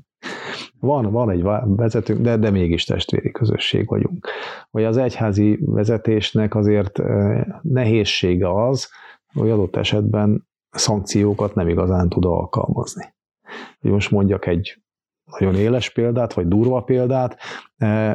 Van, 0.80 1.12
van 1.12 1.30
egy 1.30 1.44
vezetőnk, 1.66 2.22
de, 2.22 2.38
de 2.38 2.50
mégis 2.50 2.86
testvéri 2.86 3.32
közösség 3.32 3.88
vagyunk. 3.88 4.28
Hogy 4.72 4.84
az 4.84 4.98
egyházi 4.98 5.60
vezetésnek 5.62 6.56
azért 6.56 7.00
nehézsége 7.62 8.64
az, 8.66 8.90
hogy 9.34 9.50
adott 9.50 9.76
esetben 9.76 10.48
szankciókat 10.70 11.56
nem 11.56 11.68
igazán 11.68 12.10
tud 12.10 12.26
alkalmazni. 12.26 13.14
Hogy 13.80 13.92
most 13.92 14.12
mondjak 14.12 14.46
egy 14.46 14.82
nagyon 15.40 15.56
éles 15.56 15.90
példát, 15.90 16.34
vagy 16.34 16.48
durva 16.48 16.82
példát, 16.82 17.38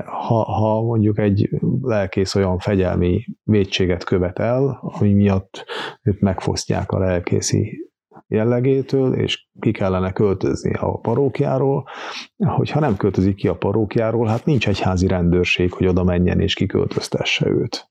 ha, 0.04 0.42
ha 0.42 0.82
mondjuk 0.82 1.18
egy 1.18 1.50
lelkész 1.82 2.34
olyan 2.34 2.58
fegyelmi 2.58 3.24
védséget 3.42 4.04
követ 4.04 4.38
el, 4.38 4.78
ami 4.82 5.12
miatt 5.12 5.64
őt 6.02 6.20
megfosztják 6.20 6.92
a 6.92 6.98
lelkészi 6.98 7.90
jellegétől, 8.28 9.14
és 9.14 9.48
ki 9.60 9.70
kellene 9.70 10.12
költözni 10.12 10.72
a 10.74 10.98
parókjáról. 10.98 11.88
Hogyha 12.36 12.80
nem 12.80 12.96
költözik 12.96 13.34
ki 13.34 13.48
a 13.48 13.56
parókjáról, 13.56 14.26
hát 14.26 14.44
nincs 14.44 14.68
egy 14.68 14.80
házi 14.80 15.06
rendőrség, 15.06 15.72
hogy 15.72 15.86
oda 15.86 16.04
menjen 16.04 16.40
és 16.40 16.54
kiköltöztesse 16.54 17.46
őt. 17.46 17.90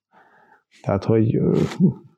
Tehát, 0.81 1.03
hogy 1.03 1.39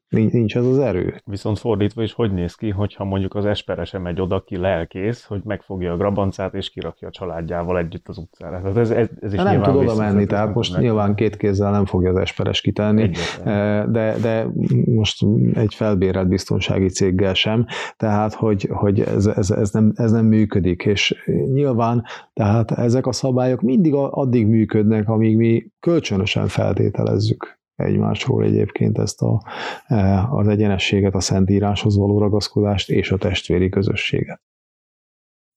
Nincs 0.10 0.58
ez 0.58 0.66
az 0.66 0.80
erő. 0.80 1.22
Viszont 1.26 1.60
fordítva 1.60 2.04
is 2.04 2.14
hogy 2.14 2.34
néz 2.34 2.56
ki, 2.56 2.70
hogyha 2.70 3.04
mondjuk 3.04 3.36
az 3.36 3.46
esperese 3.46 4.00
megy 4.00 4.22
oda, 4.22 4.44
ki 4.44 4.58
lelkész, 4.58 5.26
hogy 5.26 5.42
megfogja 5.44 5.94
a 5.94 5.98
grabancát 5.98 6.54
és 6.54 6.70
kirakja 6.70 7.08
a 7.08 7.12
családjával 7.12 7.78
együtt 7.78 8.08
az 8.08 8.18
utcára. 8.18 8.62
Tehát 8.62 8.78
ez, 8.78 8.90
ez, 8.90 9.08
ez 9.20 9.34
is 9.34 9.42
nem 9.42 9.62
tud 9.62 9.76
oda 9.76 9.96
menni, 9.96 10.26
tehát 10.26 10.54
most 10.54 10.74
meg... 10.74 10.82
nyilván 10.82 11.16
két 11.16 11.38
kézzel 11.38 11.72
nem 11.72 11.86
fogja 11.86 12.10
az 12.10 12.16
esperes 12.16 12.62
kitenni, 12.62 13.02
Egyetlen. 13.02 13.48
Eh, 13.48 13.86
de, 13.86 14.16
de 14.22 14.48
most 14.86 15.26
egy 15.54 15.74
felbérelt 15.74 16.28
biztonsági 16.28 16.88
céggel 16.90 17.34
sem, 17.34 17.66
tehát 17.98 18.34
hogy, 18.34 18.70
hogy 18.72 19.00
ez, 19.00 19.26
ez, 19.26 19.52
ez, 19.52 19.72
nem, 19.72 19.92
ez 19.96 20.12
nem 20.12 20.26
működik, 20.26 20.86
és 20.86 21.26
nyilván 21.54 22.04
tehát 22.34 22.72
ezek 22.72 23.08
a 23.08 23.12
szabályok 23.12 23.62
mindig 23.62 23.94
addig 23.94 24.48
működnek, 24.48 25.10
amíg 25.10 25.38
mi 25.38 25.72
kölcsönösen 25.80 26.48
feltételezzük 26.48 27.57
egymásról 27.78 28.44
egyébként 28.44 28.98
ezt 28.98 29.22
a, 29.22 29.42
e, 29.86 30.28
az 30.30 30.48
egyenességet, 30.48 31.16
a 31.16 31.20
Szentíráshoz 31.20 31.98
való 31.98 32.20
ragaszkodást 32.20 32.90
és 32.90 33.12
a 33.12 33.18
testvéri 33.18 33.70
közösséget. 33.70 34.42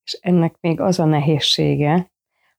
És 0.03 0.17
ennek 0.21 0.55
még 0.59 0.79
az 0.79 0.99
a 0.99 1.05
nehézsége, 1.05 2.11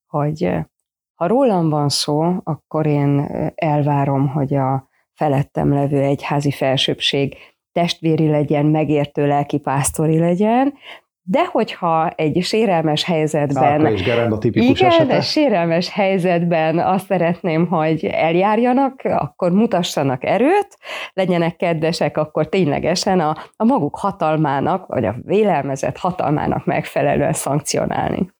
hogy 0.07 0.45
e, 0.45 0.71
ha 1.14 1.26
rólam 1.26 1.69
van 1.69 1.88
szó, 1.88 2.35
akkor 2.42 2.87
én 2.87 3.19
e, 3.19 3.52
elvárom, 3.54 4.28
hogy 4.28 4.54
a 4.54 4.88
felettem 5.12 5.73
levő 5.73 6.00
egyházi 6.00 6.50
felsőbbség 6.50 7.37
testvéri 7.73 8.28
legyen, 8.28 8.66
megértő 8.66 9.26
lelki 9.26 9.59
pásztori 9.59 10.19
legyen, 10.19 10.75
de 11.24 11.46
hogyha 11.46 12.08
egy 12.08 12.42
sérelmes 12.42 13.04
helyzetben... 13.04 13.86
és 13.86 14.02
Gerenda 14.02 14.38
tipikus 14.38 14.80
igen, 14.80 14.90
esete. 14.90 15.14
egy 15.14 15.22
sérelmes 15.22 15.90
helyzetben 15.90 16.78
azt 16.78 17.06
szeretném, 17.06 17.66
hogy 17.66 18.04
eljárjanak, 18.04 19.00
akkor 19.04 19.52
mutassanak 19.52 20.24
erőt, 20.24 20.76
legyenek 21.12 21.56
kedvesek, 21.56 22.16
akkor 22.16 22.48
ténylegesen 22.48 23.20
a, 23.20 23.36
a 23.56 23.64
maguk 23.64 23.96
hatalmának, 23.96 24.86
vagy 24.86 25.04
a 25.04 25.14
vélelmezett 25.22 25.96
hatalmának 25.96 26.64
megfelelően 26.64 27.32
szankcionálni. 27.32 28.30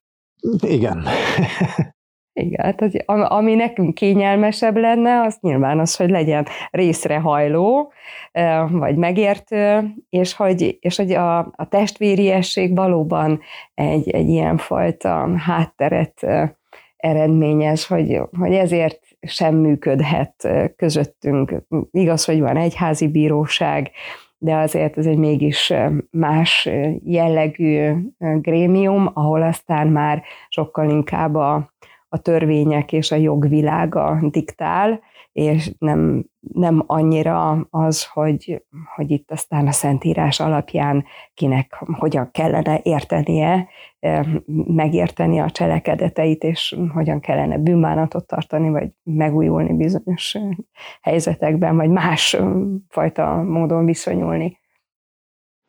Igen. 0.59 1.03
Igen, 2.33 2.65
hát 2.65 2.81
az, 2.81 2.97
ami 3.05 3.55
nekünk 3.55 3.93
kényelmesebb 3.93 4.77
lenne, 4.77 5.21
az 5.21 5.37
nyilván 5.41 5.79
az, 5.79 5.95
hogy 5.95 6.09
legyen 6.09 6.45
részrehajló, 6.71 7.91
vagy 8.71 8.95
megértő, 8.95 9.93
és 10.09 10.33
hogy, 10.33 10.77
és 10.81 10.97
hogy 10.97 11.11
a, 11.11 11.37
a 11.37 11.67
testvériesség 11.69 12.75
valóban 12.75 13.41
egy, 13.73 14.09
egy 14.09 14.29
ilyen 14.29 14.57
fajta 14.57 15.37
hátteret 15.37 16.25
eredményez, 16.97 17.87
hogy, 17.87 18.21
hogy 18.39 18.53
ezért 18.53 18.99
sem 19.21 19.55
működhet 19.55 20.47
közöttünk. 20.75 21.53
Igaz, 21.91 22.25
hogy 22.25 22.39
van 22.39 22.57
egyházi 22.57 23.07
bíróság, 23.07 23.91
de 24.37 24.55
azért 24.55 24.97
ez 24.97 25.05
egy 25.05 25.17
mégis 25.17 25.73
más 26.11 26.69
jellegű 27.03 27.91
grémium, 28.17 29.11
ahol 29.13 29.41
aztán 29.41 29.87
már 29.87 30.23
sokkal 30.49 30.89
inkább 30.89 31.35
a, 31.35 31.72
a 32.13 32.17
törvények 32.17 32.91
és 32.91 33.11
a 33.11 33.15
jogvilága 33.15 34.19
diktál, 34.29 35.01
és 35.31 35.71
nem, 35.77 36.25
nem 36.39 36.83
annyira 36.87 37.67
az, 37.69 38.05
hogy, 38.05 38.63
hogy 38.95 39.11
itt 39.11 39.31
aztán 39.31 39.67
a 39.67 39.71
Szentírás 39.71 40.39
alapján 40.39 41.05
kinek 41.33 41.83
hogyan 41.97 42.29
kellene 42.31 42.79
értenie, 42.83 43.67
megérteni 44.67 45.39
a 45.39 45.49
cselekedeteit, 45.49 46.43
és 46.43 46.77
hogyan 46.93 47.19
kellene 47.19 47.57
bűnbánatot 47.57 48.27
tartani, 48.27 48.69
vagy 48.69 48.91
megújulni 49.03 49.73
bizonyos 49.73 50.37
helyzetekben, 51.01 51.75
vagy 51.75 51.89
más 51.89 52.37
fajta 52.89 53.43
módon 53.43 53.85
viszonyulni. 53.85 54.61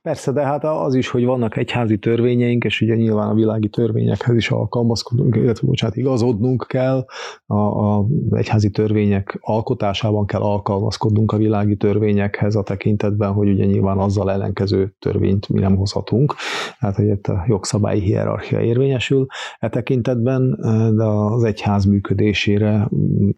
Persze, 0.04 0.32
de 0.32 0.42
hát 0.42 0.64
az 0.64 0.94
is, 0.94 1.08
hogy 1.08 1.24
vannak 1.24 1.56
egyházi 1.56 1.98
törvényeink, 1.98 2.64
és 2.64 2.80
ugye 2.80 2.94
nyilván 2.94 3.28
a 3.28 3.34
világi 3.34 3.68
törvényekhez 3.68 4.36
is 4.36 4.50
alkalmazkodunk, 4.50 5.36
illetve 5.36 5.66
bocsánat, 5.66 5.96
igazodnunk 5.96 6.66
kell, 6.68 7.04
a, 7.46 7.56
a 7.56 8.06
egyházi 8.30 8.70
törvények 8.70 9.38
alkotásában 9.40 10.26
kell 10.26 10.40
alkalmazkodnunk 10.40 11.32
a 11.32 11.36
világi 11.36 11.76
törvényekhez 11.76 12.54
a 12.54 12.62
tekintetben, 12.62 13.32
hogy 13.32 13.48
ugye 13.48 13.64
nyilván 13.64 13.98
azzal 13.98 14.30
ellenkező 14.30 14.94
törvényt 14.98 15.48
mi 15.48 15.60
nem 15.60 15.76
hozhatunk, 15.76 16.34
tehát 16.80 16.96
hogy 16.96 17.06
itt 17.06 17.26
a 17.26 17.44
jogszabályi 17.46 18.00
hierarchia 18.00 18.60
érvényesül. 18.60 19.26
E 19.58 19.68
tekintetben, 19.68 20.58
de 20.96 21.04
az 21.04 21.44
egyház 21.44 21.84
működésére 21.84 22.88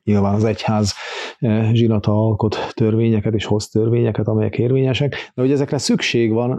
nyilván 0.05 0.35
az 0.35 0.45
egyház 0.45 0.95
eh, 1.39 1.71
zsinata 1.73 2.13
alkot 2.13 2.57
törvényeket 2.75 3.35
és 3.35 3.45
hoz 3.45 3.69
törvényeket, 3.69 4.27
amelyek 4.27 4.59
érvényesek, 4.59 5.33
de 5.35 5.43
hogy 5.43 5.53
ezekre 5.53 5.79
szükség 5.79 6.33
van 6.33 6.55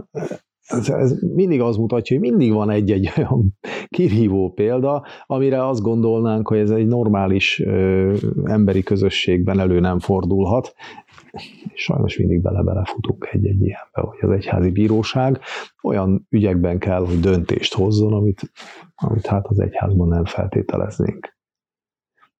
ez, 0.68 0.88
ez 0.88 1.20
mindig 1.20 1.60
az 1.60 1.76
mutatja, 1.76 2.18
hogy 2.18 2.28
mindig 2.28 2.52
van 2.52 2.70
egy-egy 2.70 3.12
olyan 3.16 3.58
kirhívó 3.88 4.52
példa, 4.52 5.06
amire 5.26 5.66
azt 5.66 5.82
gondolnánk, 5.82 6.48
hogy 6.48 6.58
ez 6.58 6.70
egy 6.70 6.86
normális 6.86 7.60
ö, 7.60 8.14
emberi 8.44 8.82
közösségben 8.82 9.60
elő 9.60 9.80
nem 9.80 9.98
fordulhat. 9.98 10.74
Sajnos 11.74 12.18
mindig 12.18 12.42
bele-bele 12.42 12.84
futunk 12.84 13.28
egy-egy 13.32 13.62
ilyenbe, 13.62 14.00
hogy 14.00 14.18
az 14.20 14.30
egyházi 14.30 14.70
bíróság 14.70 15.40
olyan 15.82 16.26
ügyekben 16.30 16.78
kell, 16.78 17.06
hogy 17.06 17.20
döntést 17.20 17.74
hozzon, 17.74 18.12
amit, 18.12 18.52
amit 18.94 19.26
hát 19.26 19.46
az 19.46 19.60
egyházban 19.60 20.08
nem 20.08 20.24
feltételeznénk. 20.24 21.36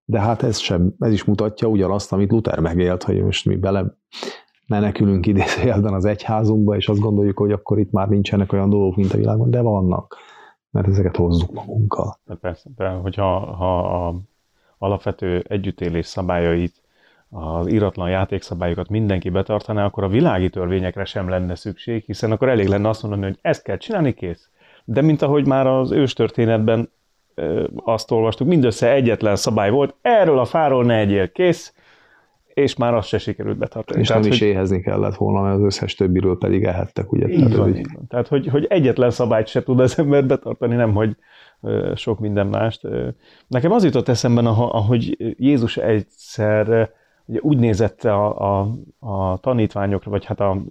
De 0.05 0.21
hát 0.21 0.43
ez, 0.43 0.59
sem, 0.59 0.95
ez 0.99 1.12
is 1.12 1.25
mutatja 1.25 1.69
ugyanazt, 1.69 2.12
amit 2.12 2.31
Luther 2.31 2.61
megélt, 2.61 3.03
hogy 3.03 3.23
most 3.23 3.47
mi 3.47 3.57
bele 3.57 3.97
menekülünk 4.69 5.27
idézőjelben 5.27 5.95
az 5.95 6.05
egyházunkba, 6.05 6.77
és 6.77 6.89
azt 6.89 7.01
gondoljuk, 7.01 7.39
hogy 7.39 7.53
akkor 7.53 7.79
itt 7.79 7.91
már 7.91 8.09
nincsenek 8.09 8.53
olyan 8.53 8.71
dolgok, 8.71 8.97
mint 8.97 9.13
a 9.13 9.17
világban, 9.17 9.51
de 9.51 9.61
vannak, 9.61 10.17
mert 10.71 10.87
ezeket 10.87 11.17
hozzuk 11.17 11.53
magunkkal. 11.53 12.19
De 12.25 12.35
persze, 12.35 12.71
de 12.77 12.89
hogyha 12.89 13.39
ha 13.39 14.07
a 14.07 14.15
alapvető 14.79 15.45
együttélés 15.49 16.07
szabályait, 16.07 16.83
az 17.31 17.69
íratlan 17.69 18.11
játékszabályokat 18.11 18.89
mindenki 18.89 19.31
betartaná, 19.31 19.85
akkor 19.85 20.04
a 20.04 20.09
világi 20.09 20.50
törvényekre 20.50 21.04
sem 21.04 21.28
lenne 21.28 21.54
szükség, 21.54 22.04
hiszen 22.04 22.33
akkor 22.33 22.49
elég 22.49 22.67
lenne 22.67 22.89
azt 22.89 23.02
mondani, 23.02 23.25
hogy 23.25 23.39
ezt 23.43 23.63
kell 23.63 23.76
csinálni, 23.76 24.15
kész. 24.15 24.49
De 24.85 25.02
mint 25.02 25.23
ahogy 25.23 25.47
már 25.47 25.67
az 25.67 25.91
őstörténetben 25.91 26.91
azt 27.76 28.11
olvastuk, 28.11 28.49
mindössze 28.49 28.93
egyetlen 28.93 29.37
szabály 29.37 29.71
volt, 29.71 29.95
erről 30.00 30.39
a 30.39 30.45
fáról 30.45 30.85
ne 30.85 30.99
egyél, 30.99 31.33
kész, 31.33 31.75
és 32.58 32.76
már 32.76 32.94
azt 32.94 33.08
se 33.08 33.18
sikerült 33.18 33.58
betartani. 33.58 34.00
És 34.00 34.06
Tehát, 34.06 34.23
nem 34.23 34.32
is 34.32 34.38
hogy... 34.38 34.49
éhezni 34.49 34.80
kellett 34.80 35.14
volna, 35.14 35.40
mert 35.40 35.54
az 35.54 35.62
összes 35.62 35.94
többiről 35.94 36.38
pedig 36.38 36.64
ehettek, 36.64 37.12
ugye? 37.12 37.28
Így 37.28 37.36
Tehát, 37.36 37.56
van, 37.56 37.73
hogy... 37.73 37.86
Tehát, 38.08 38.28
hogy, 38.28 38.47
hogy 38.47 38.66
egyetlen 38.68 39.10
szabályt 39.10 39.47
se 39.47 39.62
tud 39.62 39.80
az 39.80 39.99
ember 39.99 40.26
betartani, 40.26 40.75
nem, 40.75 40.94
hogy 40.94 41.16
sok 41.94 42.18
minden 42.18 42.47
mást. 42.47 42.88
Nekem 43.47 43.73
az 43.73 43.84
jutott 43.84 44.08
eszemben, 44.08 44.47
ahogy 44.47 45.16
Jézus 45.38 45.76
egyszer 45.76 46.90
ugye 47.28 47.38
úgy 47.42 47.58
nézett 47.58 48.04
a, 48.04 48.60
a, 48.60 48.75
a 48.99 49.38
tanítványokra, 49.38 50.10
vagy 50.10 50.25
hát 50.25 50.40
a, 50.40 50.62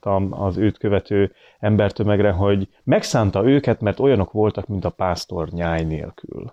a, 0.00 0.44
az 0.44 0.56
őt 0.56 0.78
követő 0.78 1.32
embertömegre, 1.58 2.30
hogy 2.30 2.68
megszánta 2.84 3.44
őket, 3.44 3.80
mert 3.80 4.00
olyanok 4.00 4.32
voltak, 4.32 4.66
mint 4.66 4.84
a 4.84 4.90
pásztor 4.90 5.48
nyáj 5.48 5.84
nélkül 5.84 6.52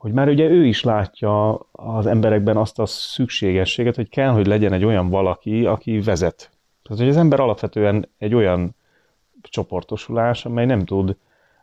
hogy 0.00 0.12
már 0.12 0.28
ugye 0.28 0.48
ő 0.48 0.66
is 0.66 0.84
látja 0.84 1.58
az 1.72 2.06
emberekben 2.06 2.56
azt 2.56 2.78
a 2.78 2.86
szükségességet, 2.86 3.96
hogy 3.96 4.08
kell, 4.08 4.30
hogy 4.30 4.46
legyen 4.46 4.72
egy 4.72 4.84
olyan 4.84 5.08
valaki, 5.08 5.66
aki 5.66 6.00
vezet. 6.00 6.50
Tehát, 6.82 6.98
hogy 6.98 7.08
az 7.08 7.16
ember 7.16 7.40
alapvetően 7.40 8.08
egy 8.18 8.34
olyan 8.34 8.74
csoportosulás, 9.42 10.44
amely 10.44 10.66
nem 10.66 10.84
tud 10.84 11.16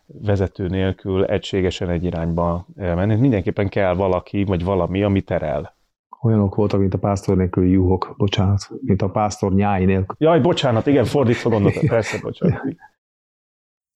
vezető 0.05 0.67
nélkül 0.67 1.25
egységesen 1.25 1.89
egy 1.89 2.03
irányba 2.03 2.65
elmenni. 2.75 3.15
Mindenképpen 3.15 3.69
kell 3.69 3.93
valaki, 3.95 4.43
vagy 4.43 4.63
valami, 4.63 5.03
ami 5.03 5.21
terel. 5.21 5.75
Olyanok 6.21 6.55
voltak, 6.55 6.79
mint 6.79 6.93
a 6.93 6.97
pásztor 6.97 7.37
nélkül 7.37 7.67
juhok, 7.67 8.13
bocsánat, 8.17 8.69
mint 8.81 9.01
a 9.01 9.09
pásztor 9.09 9.53
nyáj 9.53 9.85
nélkül. 9.85 10.15
Jaj, 10.19 10.39
bocsánat, 10.39 10.87
igen, 10.87 11.05
fordítva 11.05 11.49
gondoltam, 11.49 11.87
persze, 11.87 12.19
bocsánat. 12.21 12.61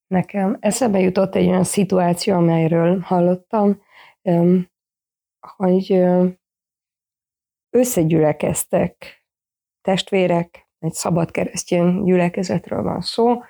Nekem 0.07 0.57
eszembe 0.59 0.99
jutott 0.99 1.35
egy 1.35 1.47
olyan 1.47 1.63
szituáció, 1.63 2.35
amelyről 2.35 2.99
hallottam, 2.99 3.81
hogy 5.57 6.03
összegyülekeztek 7.69 9.25
testvérek, 9.81 10.69
egy 10.79 10.93
szabad 10.93 11.31
keresztény 11.31 12.03
gyülekezetről 12.03 12.83
van 12.83 13.01
szó, 13.01 13.41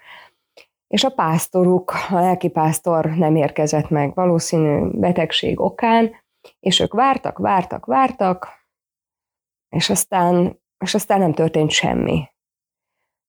és 0.88 1.04
a 1.04 1.10
pásztoruk, 1.10 1.94
a 2.10 2.20
lelkipásztor 2.20 3.06
nem 3.06 3.36
érkezett 3.36 3.90
meg 3.90 4.14
valószínű 4.14 5.00
betegség 5.00 5.60
okán, 5.60 6.12
és 6.60 6.80
ők 6.80 6.94
vártak, 6.94 7.38
vártak, 7.38 7.86
vártak, 7.86 8.48
és 9.70 9.90
aztán, 9.90 10.60
és 10.78 10.94
aztán 10.94 11.20
nem 11.20 11.34
történt 11.34 11.72
semmi. 11.72 12.30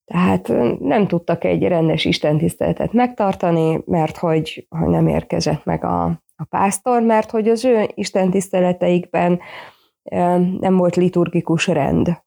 Tehát 0.05 0.49
nem 0.79 1.07
tudtak 1.07 1.45
egy 1.45 1.63
rendes 1.63 2.05
istentiszteletet 2.05 2.93
megtartani, 2.93 3.83
mert 3.85 4.17
hogy, 4.17 4.67
hogy 4.69 4.89
nem 4.89 5.09
érkezett 5.09 5.65
meg 5.65 5.85
a, 5.85 6.23
a 6.43 6.57
pásztor, 6.57 7.03
mert 7.03 7.31
hogy 7.31 7.49
az 7.49 7.65
ő 7.65 7.91
istentiszteleteikben 7.95 9.41
nem 10.61 10.77
volt 10.77 10.97
liturgikus 10.97 11.67
rend. 11.67 12.23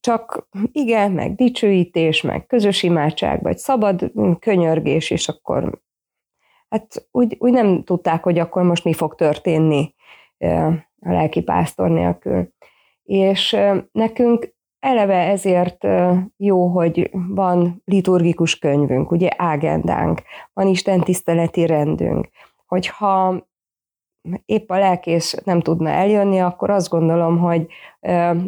Csak 0.00 0.48
igen, 0.72 1.12
meg 1.12 1.34
dicsőítés, 1.34 2.22
meg 2.22 2.46
közös 2.46 2.82
imádság, 2.82 3.42
vagy 3.42 3.58
szabad 3.58 4.12
könyörgés, 4.38 5.10
és 5.10 5.28
akkor 5.28 5.82
hát 6.68 7.08
úgy, 7.10 7.36
úgy 7.38 7.52
nem 7.52 7.84
tudták, 7.84 8.22
hogy 8.22 8.38
akkor 8.38 8.62
most 8.62 8.84
mi 8.84 8.92
fog 8.92 9.14
történni 9.14 9.94
a 11.00 11.12
lelki 11.12 11.42
pásztor 11.42 11.90
nélkül. 11.90 12.48
És 13.02 13.56
nekünk 13.92 14.54
eleve 14.78 15.28
ezért 15.28 15.86
jó, 16.36 16.66
hogy 16.66 17.10
van 17.12 17.82
liturgikus 17.84 18.58
könyvünk, 18.58 19.10
ugye 19.10 19.28
ágendánk, 19.36 20.22
van 20.52 20.66
Isten 20.66 21.00
tiszteleti 21.00 21.66
rendünk, 21.66 22.28
hogyha 22.66 23.46
épp 24.44 24.70
a 24.70 24.78
lelkész 24.78 25.34
nem 25.44 25.60
tudna 25.60 25.88
eljönni, 25.88 26.40
akkor 26.40 26.70
azt 26.70 26.88
gondolom, 26.88 27.38
hogy 27.38 27.66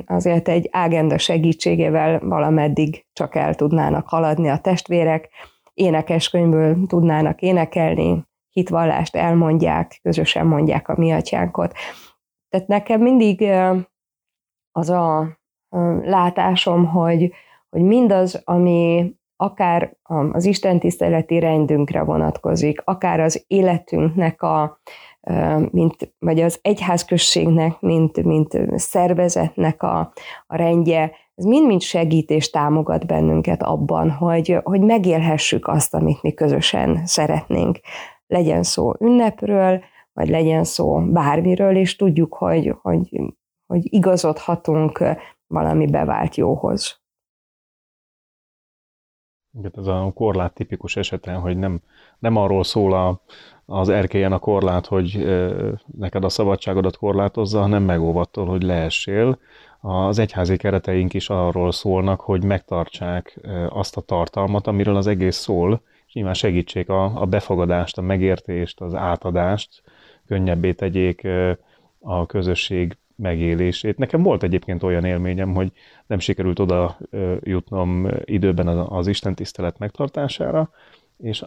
azért 0.06 0.48
egy 0.48 0.68
ágenda 0.72 1.18
segítségével 1.18 2.20
valameddig 2.20 3.06
csak 3.12 3.34
el 3.34 3.54
tudnának 3.54 4.08
haladni 4.08 4.48
a 4.48 4.58
testvérek, 4.58 5.28
énekeskönyvből 5.74 6.86
tudnának 6.86 7.42
énekelni, 7.42 8.26
hitvallást 8.50 9.16
elmondják, 9.16 9.98
közösen 10.02 10.46
mondják 10.46 10.88
a 10.88 10.94
mi 10.96 11.12
atyánkot. 11.12 11.72
Tehát 12.48 12.66
nekem 12.66 13.00
mindig 13.00 13.50
az 14.72 14.90
a 14.90 15.38
látásom, 16.02 16.86
hogy, 16.86 17.32
hogy 17.70 17.82
mindaz, 17.82 18.42
ami 18.44 19.12
akár 19.40 19.96
az 20.32 20.44
Isten 20.44 20.78
tiszteleti 20.78 21.38
rendünkre 21.38 22.02
vonatkozik, 22.02 22.82
akár 22.84 23.20
az 23.20 23.44
életünknek 23.46 24.42
a, 24.42 24.80
mint, 25.70 26.14
vagy 26.18 26.40
az 26.40 26.58
egyházközségnek, 26.62 27.80
mint, 27.80 28.24
mint 28.24 28.58
szervezetnek 28.74 29.82
a, 29.82 30.12
a 30.46 30.56
rendje, 30.56 31.12
ez 31.34 31.44
mind-mind 31.44 31.80
segít 31.80 32.30
és 32.30 32.50
támogat 32.50 33.06
bennünket 33.06 33.62
abban, 33.62 34.10
hogy, 34.10 34.58
hogy 34.62 34.80
megélhessük 34.80 35.68
azt, 35.68 35.94
amit 35.94 36.22
mi 36.22 36.32
közösen 36.32 37.06
szeretnénk 37.06 37.80
legyen 38.26 38.62
szó 38.62 38.92
ünnepről, 39.00 39.82
vagy 40.12 40.28
legyen 40.28 40.64
szó 40.64 41.00
bármiről, 41.00 41.76
és 41.76 41.96
tudjuk, 41.96 42.34
hogy, 42.34 42.74
hogy, 42.82 43.20
hogy 43.66 43.80
igazodhatunk 43.82 45.04
valami 45.46 45.86
bevált 45.86 46.36
jóhoz. 46.36 47.02
Ez 49.76 49.86
a 49.86 50.12
korlát 50.14 50.54
tipikus 50.54 50.96
esete, 50.96 51.32
hogy 51.32 51.56
nem, 51.56 51.80
nem 52.18 52.36
arról 52.36 52.64
szól 52.64 52.92
a, 52.92 53.20
az 53.66 53.88
erkélyen 53.88 54.32
a 54.32 54.38
korlát, 54.38 54.86
hogy 54.86 55.26
neked 55.98 56.24
a 56.24 56.28
szabadságodat 56.28 56.96
korlátozza, 56.96 57.60
hanem 57.60 57.82
megóvattól, 57.82 58.46
hogy 58.46 58.62
leessél. 58.62 59.38
Az 59.80 60.18
egyházi 60.18 60.56
kereteink 60.56 61.14
is 61.14 61.30
arról 61.30 61.72
szólnak, 61.72 62.20
hogy 62.20 62.44
megtartsák 62.44 63.40
azt 63.68 63.96
a 63.96 64.00
tartalmat, 64.00 64.66
amiről 64.66 64.96
az 64.96 65.06
egész 65.06 65.36
szól, 65.36 65.80
és 66.06 66.12
nyilván 66.12 66.34
segítsék 66.34 66.88
a, 66.88 67.20
a 67.20 67.26
befogadást, 67.26 67.98
a 67.98 68.02
megértést, 68.02 68.80
az 68.80 68.94
átadást, 68.94 69.82
könnyebbé 70.26 70.72
tegyék 70.72 71.26
a 72.00 72.26
közösség 72.26 72.96
megélését. 73.18 73.98
Nekem 73.98 74.22
volt 74.22 74.42
egyébként 74.42 74.82
olyan 74.82 75.04
élményem, 75.04 75.54
hogy 75.54 75.72
nem 76.06 76.18
sikerült 76.18 76.58
oda 76.58 76.98
jutnom 77.40 78.08
időben 78.24 78.68
az 78.68 79.06
Isten 79.06 79.34
tisztelet 79.34 79.78
megtartására, 79.78 80.70
és 81.18 81.44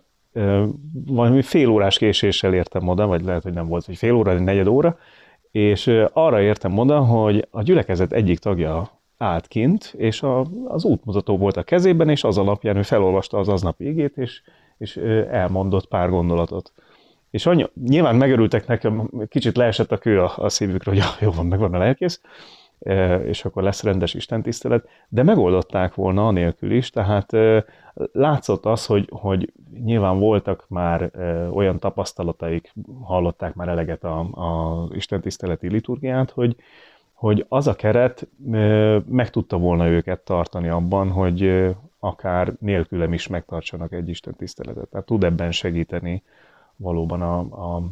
valami 1.05 1.41
fél 1.41 1.69
órás 1.69 1.97
késéssel 1.97 2.53
értem 2.53 2.87
oda, 2.87 3.07
vagy 3.07 3.23
lehet, 3.23 3.43
hogy 3.43 3.53
nem 3.53 3.67
volt, 3.67 3.85
hogy 3.85 3.97
fél 3.97 4.13
óra, 4.13 4.31
egy 4.31 4.41
negyed 4.41 4.67
óra, 4.67 4.97
és 5.51 5.87
arra 6.13 6.41
értem 6.41 6.77
oda, 6.77 6.99
hogy 6.99 7.47
a 7.49 7.61
gyülekezet 7.61 8.13
egyik 8.13 8.39
tagja 8.39 8.99
állt 9.17 9.47
kint, 9.47 9.93
és 9.97 10.21
a, 10.21 10.45
az 10.67 10.85
útmutató 10.85 11.37
volt 11.37 11.57
a 11.57 11.63
kezében, 11.63 12.09
és 12.09 12.23
az 12.23 12.37
alapján 12.37 12.77
ő 12.77 12.81
felolvasta 12.81 13.37
az 13.37 13.49
aznap 13.49 13.81
égét, 13.81 14.17
és, 14.17 14.41
és 14.77 14.97
elmondott 15.31 15.87
pár 15.87 16.09
gondolatot. 16.09 16.73
És 17.31 17.45
annyi, 17.45 17.65
nyilván 17.85 18.15
megörültek 18.15 18.67
nekem, 18.67 19.09
kicsit 19.27 19.57
leesett 19.57 19.91
a 19.91 19.97
kő 19.97 20.21
a, 20.21 20.33
a 20.35 20.49
szívükre, 20.49 20.91
hogy 20.91 21.03
jó 21.25 21.31
van, 21.31 21.45
megvan 21.45 21.73
a 21.73 21.77
lelkész, 21.77 22.21
és 23.25 23.45
akkor 23.45 23.63
lesz 23.63 23.83
rendes 23.83 24.13
istentisztelet, 24.13 24.87
de 25.09 25.23
megoldották 25.23 25.95
volna 25.95 26.27
anélkül 26.27 26.71
is, 26.71 26.89
tehát 26.89 27.31
látszott 28.11 28.65
az, 28.65 28.85
hogy, 28.85 29.09
hogy 29.11 29.53
nyilván 29.83 30.19
voltak 30.19 30.65
már 30.67 31.11
olyan 31.53 31.79
tapasztalataik, 31.79 32.73
hallották 33.03 33.53
már 33.53 33.67
eleget 33.67 34.03
a, 34.03 34.19
a 34.19 34.87
istentiszteleti 34.93 35.69
liturgiát, 35.69 36.31
hogy, 36.31 36.55
hogy 37.13 37.45
az 37.49 37.67
a 37.67 37.75
keret 37.75 38.27
meg 39.05 39.29
tudta 39.29 39.57
volna 39.57 39.87
őket 39.87 40.19
tartani 40.19 40.67
abban, 40.67 41.11
hogy 41.11 41.69
akár 41.99 42.53
nélkülem 42.59 43.13
is 43.13 43.27
megtartsanak 43.27 43.91
egy 43.91 44.09
istentiszteletet. 44.09 44.87
Tehát 44.89 45.05
tud 45.05 45.23
ebben 45.23 45.51
segíteni 45.51 46.23
valóban 46.81 47.21
a, 47.21 47.39
a, 47.75 47.83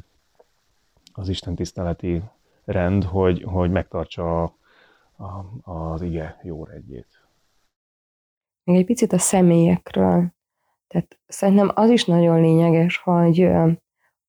az 1.13 1.29
istentiszteleti 1.29 2.21
rend, 2.65 3.03
hogy, 3.03 3.43
hogy 3.43 3.71
megtartsa 3.71 4.43
a, 4.43 4.53
a, 5.17 5.71
az 5.71 6.01
ige 6.01 6.39
jó 6.43 6.63
rendjét. 6.63 7.07
Még 8.63 8.77
egy 8.77 8.85
picit 8.85 9.13
a 9.13 9.17
személyekről. 9.17 10.27
Tehát 10.87 11.19
szerintem 11.27 11.71
az 11.73 11.89
is 11.89 12.05
nagyon 12.05 12.41
lényeges, 12.41 12.97
hogy 12.97 13.49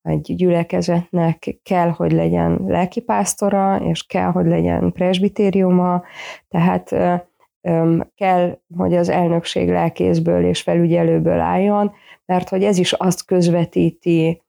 egy 0.01 0.35
gyülekezetnek 0.35 1.59
kell, 1.63 1.89
hogy 1.89 2.11
legyen 2.11 2.63
lelkipásztora, 2.67 3.81
és 3.83 4.05
kell, 4.05 4.31
hogy 4.31 4.45
legyen 4.45 4.91
presbitériuma, 4.91 6.03
tehát 6.47 6.89
kell, 8.15 8.59
hogy 8.77 8.95
az 8.95 9.09
elnökség 9.09 9.69
lelkészből 9.69 10.45
és 10.45 10.61
felügyelőből 10.61 11.39
álljon, 11.39 11.91
mert 12.25 12.49
hogy 12.49 12.63
ez 12.63 12.77
is 12.77 12.93
azt 12.93 13.25
közvetíti 13.25 14.41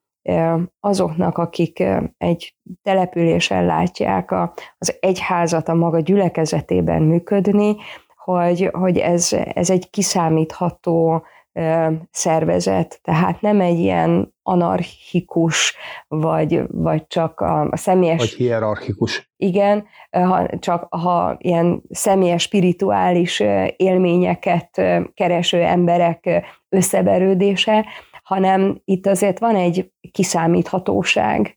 azoknak, 0.80 1.38
akik 1.38 1.82
egy 2.18 2.56
településen 2.82 3.66
látják 3.66 4.30
az 4.78 4.96
egyházat 5.00 5.68
a 5.68 5.74
maga 5.74 6.00
gyülekezetében 6.00 7.02
működni, 7.02 7.76
hogy, 8.16 8.68
hogy 8.72 8.98
ez, 8.98 9.32
ez 9.52 9.70
egy 9.70 9.90
kiszámítható 9.90 11.22
szervezet, 12.10 13.00
tehát 13.02 13.40
nem 13.40 13.60
egy 13.60 13.78
ilyen 13.78 14.34
anarchikus, 14.42 15.76
vagy, 16.08 16.62
vagy 16.68 17.06
csak 17.06 17.40
a, 17.40 17.68
a 17.70 17.76
személyes... 17.76 18.18
Vagy 18.18 18.28
hierarchikus. 18.28 19.30
Igen, 19.36 19.84
ha, 20.10 20.58
csak 20.58 20.86
ha 20.90 21.36
ilyen 21.38 21.82
személyes, 21.90 22.42
spirituális 22.42 23.42
élményeket 23.76 24.82
kereső 25.14 25.62
emberek 25.62 26.44
összeverődése, 26.68 27.86
hanem 28.22 28.80
itt 28.84 29.06
azért 29.06 29.38
van 29.38 29.56
egy 29.56 29.92
kiszámíthatóság. 30.10 31.56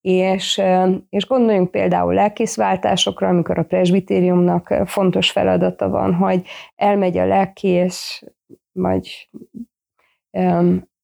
És, 0.00 0.62
és 1.08 1.26
gondoljunk 1.26 1.70
például 1.70 2.14
lelkészváltásokra, 2.14 3.28
amikor 3.28 3.58
a 3.58 3.62
presbitériumnak 3.62 4.74
fontos 4.84 5.30
feladata 5.30 5.88
van, 5.88 6.14
hogy 6.14 6.46
elmegy 6.74 7.18
a 7.18 7.26
lelkész, 7.26 8.22
vagy, 8.72 9.28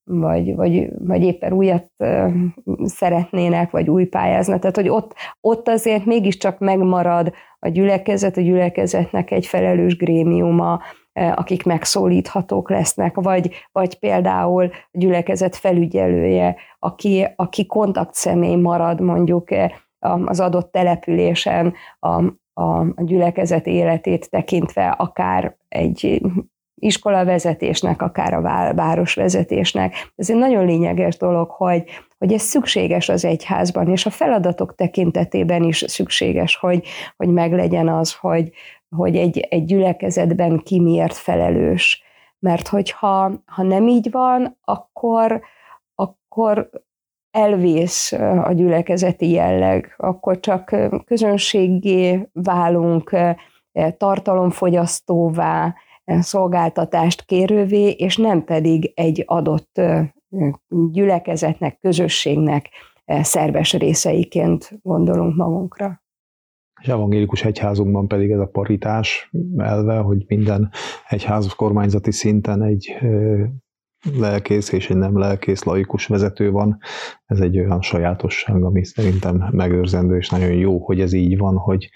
vagy, 0.03 0.55
vagy, 0.55 0.89
vagy 0.97 1.23
éppen 1.23 1.53
újat 1.53 1.91
szeretnének, 2.83 3.71
vagy 3.71 3.89
új 3.89 4.05
pályáznak. 4.05 4.59
Tehát, 4.59 4.75
hogy 4.75 4.89
ott, 4.89 5.13
ott 5.41 5.67
azért 5.67 6.05
mégiscsak 6.05 6.59
megmarad 6.59 7.33
a 7.59 7.67
gyülekezet, 7.67 8.37
a 8.37 8.41
gyülekezetnek 8.41 9.31
egy 9.31 9.45
felelős 9.45 9.97
grémiuma, 9.97 10.81
akik 11.15 11.63
megszólíthatók 11.63 12.69
lesznek, 12.69 13.15
vagy, 13.15 13.53
vagy 13.71 13.99
például 13.99 14.63
a 14.63 14.97
gyülekezet 14.97 15.55
felügyelője, 15.55 16.55
aki, 16.79 17.27
aki 17.35 17.65
kontaktszemély 17.65 18.55
marad 18.55 19.01
mondjuk 19.01 19.49
az 19.99 20.39
adott 20.39 20.71
településen 20.71 21.73
a, 21.99 22.23
a, 22.53 22.79
a 22.79 23.03
gyülekezet 23.03 23.67
életét 23.67 24.29
tekintve, 24.29 24.87
akár 24.87 25.55
egy 25.69 26.21
iskolavezetésnek, 26.75 28.01
akár 28.01 28.33
a 28.33 28.41
városvezetésnek. 28.75 30.11
Ez 30.15 30.29
egy 30.29 30.35
nagyon 30.35 30.65
lényeges 30.65 31.17
dolog, 31.17 31.49
hogy, 31.49 31.83
hogy 32.17 32.33
ez 32.33 32.41
szükséges 32.41 33.09
az 33.09 33.25
egyházban, 33.25 33.89
és 33.89 34.05
a 34.05 34.09
feladatok 34.09 34.75
tekintetében 34.75 35.63
is 35.63 35.83
szükséges, 35.87 36.55
hogy, 36.55 36.83
hogy 37.17 37.29
meglegyen 37.29 37.87
az, 37.87 38.13
hogy, 38.13 38.51
hogy 38.95 39.15
egy, 39.15 39.39
egy 39.39 39.65
gyülekezetben 39.65 40.59
ki 40.63 40.79
miért 40.79 41.15
felelős. 41.15 42.03
Mert 42.39 42.67
hogyha 42.67 43.31
ha 43.45 43.63
nem 43.63 43.87
így 43.87 44.11
van, 44.11 44.57
akkor, 44.61 45.41
akkor 45.95 46.69
elvész 47.31 48.11
a 48.43 48.51
gyülekezeti 48.51 49.29
jelleg, 49.29 49.93
akkor 49.97 50.39
csak 50.39 50.75
közönségé 51.05 52.29
válunk, 52.33 53.15
tartalomfogyasztóvá, 53.97 55.75
szolgáltatást 56.05 57.25
kérővé, 57.25 57.89
és 57.89 58.17
nem 58.17 58.43
pedig 58.43 58.91
egy 58.95 59.23
adott 59.25 59.81
gyülekezetnek, 60.91 61.79
közösségnek 61.79 62.69
szerves 63.05 63.73
részeiként 63.73 64.69
gondolunk 64.81 65.35
magunkra. 65.35 66.03
És 66.85 66.91
evangélikus 66.91 67.43
egyházunkban 67.43 68.07
pedig 68.07 68.31
ez 68.31 68.39
a 68.39 68.45
paritás 68.45 69.31
elve, 69.57 69.97
hogy 69.97 70.25
minden 70.27 70.69
egyház 71.07 71.47
kormányzati 71.47 72.11
szinten 72.11 72.63
egy 72.63 72.95
lelkész 74.13 74.71
és 74.71 74.89
egy 74.89 74.97
nem 74.97 75.17
lelkész 75.17 75.63
laikus 75.63 76.07
vezető 76.07 76.51
van. 76.51 76.77
Ez 77.25 77.39
egy 77.39 77.59
olyan 77.59 77.81
sajátosság, 77.81 78.63
ami 78.63 78.85
szerintem 78.85 79.47
megőrzendő, 79.51 80.17
és 80.17 80.29
nagyon 80.29 80.51
jó, 80.51 80.77
hogy 80.77 81.01
ez 81.01 81.13
így 81.13 81.37
van, 81.37 81.55
hogy 81.55 81.89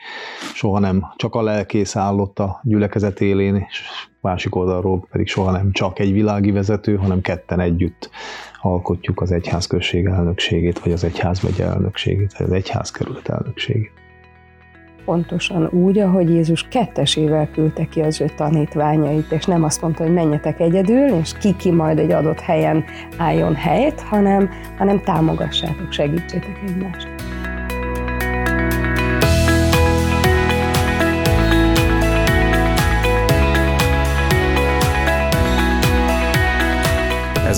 soha 0.54 0.80
nem 0.80 1.06
csak 1.16 1.36
a 1.36 1.42
lelkész 1.42 1.96
állott 1.96 2.40
a 2.40 2.60
gyülekezet 2.64 3.22
élén, 3.22 3.56
és 3.56 3.84
másik 4.22 4.56
oldalról 4.56 5.08
pedig 5.12 5.28
soha 5.28 5.52
nem 5.52 5.72
csak 5.72 6.00
egy 6.00 6.12
világi 6.12 6.52
vezető, 6.52 6.96
hanem 6.96 7.22
ketten 7.22 7.60
együtt 7.60 8.10
alkotjuk 8.62 9.22
az 9.22 9.32
egyházközség 9.32 10.06
elnökségét, 10.06 10.80
vagy 10.80 10.92
az 10.92 11.04
egyházmegy 11.04 11.62
elnökségét, 11.62 12.38
vagy 12.38 12.48
az 12.48 12.54
egyházkerület 12.54 13.30
elnökségét 13.30 14.08
pontosan 15.06 15.70
úgy, 15.72 16.00
ahogy 16.00 16.30
Jézus 16.30 16.68
kettesével 16.68 17.50
küldte 17.52 17.86
ki 17.86 18.02
az 18.02 18.22
ő 18.22 18.26
tanítványait, 18.36 19.32
és 19.32 19.46
nem 19.46 19.64
azt 19.64 19.82
mondta, 19.82 20.04
hogy 20.04 20.14
menjetek 20.14 20.60
egyedül, 20.60 21.08
és 21.08 21.32
ki-ki 21.40 21.72
majd 21.72 22.00
egy 22.00 22.12
adott 22.12 22.40
helyen 22.40 22.84
álljon 23.18 23.56
helyet, 23.56 24.02
hanem, 24.02 24.50
hanem 24.78 25.02
támogassátok, 25.04 25.92
segítsétek 25.92 26.62
egymást. 26.66 27.08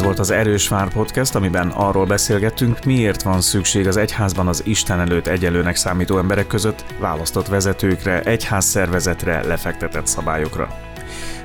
Ez 0.01 0.07
volt 0.07 0.19
az 0.19 0.31
Erős 0.31 0.67
Vár 0.67 0.91
Podcast, 0.93 1.35
amiben 1.35 1.69
arról 1.69 2.05
beszélgettünk, 2.05 2.83
miért 2.83 3.21
van 3.21 3.41
szükség 3.41 3.87
az 3.87 3.97
egyházban 3.97 4.47
az 4.47 4.65
Isten 4.65 4.99
előtt 4.99 5.27
egyelőnek 5.27 5.75
számító 5.75 6.17
emberek 6.17 6.47
között 6.47 6.85
választott 6.99 7.47
vezetőkre, 7.47 8.21
egyház 8.21 8.65
szervezetre, 8.65 9.43
lefektetett 9.43 10.07
szabályokra. 10.07 10.67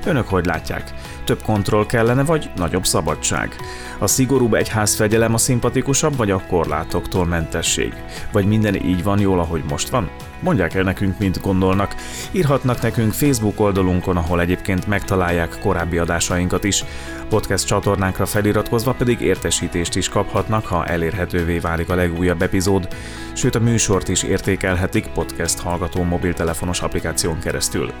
Önök 0.05 0.27
hogy 0.27 0.45
látják? 0.45 0.93
Több 1.27 1.41
kontroll 1.41 1.85
kellene, 1.85 2.23
vagy 2.23 2.49
nagyobb 2.55 2.85
szabadság? 2.85 3.55
A 3.99 4.07
szigorúbb 4.07 4.53
egyházfegyelem 4.53 5.33
a 5.33 5.37
szimpatikusabb, 5.37 6.15
vagy 6.15 6.31
a 6.31 6.43
korlátoktól 6.47 7.25
mentesség? 7.25 7.93
Vagy 8.31 8.45
minden 8.45 8.75
így 8.75 9.03
van 9.03 9.19
jól, 9.19 9.39
ahogy 9.39 9.63
most 9.69 9.89
van? 9.89 10.09
Mondják 10.39 10.73
el 10.73 10.83
nekünk, 10.83 11.19
mint 11.19 11.41
gondolnak. 11.41 11.95
Írhatnak 12.31 12.81
nekünk 12.81 13.13
Facebook 13.13 13.59
oldalunkon, 13.59 14.17
ahol 14.17 14.41
egyébként 14.41 14.87
megtalálják 14.87 15.59
korábbi 15.61 15.97
adásainkat 15.97 16.63
is. 16.63 16.83
Podcast 17.29 17.65
csatornánkra 17.65 18.25
feliratkozva 18.25 18.93
pedig 18.93 19.19
értesítést 19.19 19.95
is 19.95 20.09
kaphatnak, 20.09 20.65
ha 20.65 20.85
elérhetővé 20.85 21.59
válik 21.59 21.89
a 21.89 21.95
legújabb 21.95 22.41
epizód, 22.41 22.87
sőt 23.33 23.55
a 23.55 23.59
műsort 23.59 24.07
is 24.07 24.23
értékelhetik 24.23 25.07
podcast 25.07 25.59
hallgató 25.59 26.03
mobiltelefonos 26.03 26.81
applikáción 26.81 27.39
keresztül. 27.39 27.91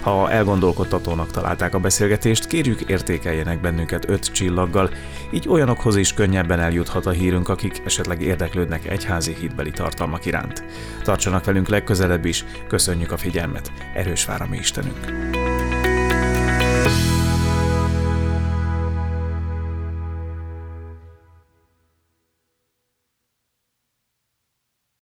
Ha 0.00 0.30
elgondolkodtatónak 0.30 1.30
találták 1.30 1.74
a 1.74 1.78
beszélgetést, 1.78 2.46
kérjük 2.46 2.73
értékeljenek 2.80 3.60
bennünket 3.60 4.08
öt 4.08 4.32
csillaggal, 4.32 4.90
így 5.32 5.48
olyanokhoz 5.48 5.96
is 5.96 6.14
könnyebben 6.14 6.60
eljuthat 6.60 7.06
a 7.06 7.10
hírünk, 7.10 7.48
akik 7.48 7.82
esetleg 7.84 8.22
érdeklődnek 8.22 8.86
egyházi 8.86 9.36
hitbeli 9.40 9.70
tartalmak 9.70 10.26
iránt. 10.26 10.64
Tartsanak 11.02 11.44
velünk 11.44 11.68
legközelebb 11.68 12.24
is, 12.24 12.44
köszönjük 12.68 13.12
a 13.12 13.16
figyelmet, 13.16 13.72
erős 13.94 14.24
vár 14.24 14.42
a 14.42 14.46
mi 14.50 14.56
Istenünk! 14.56 15.43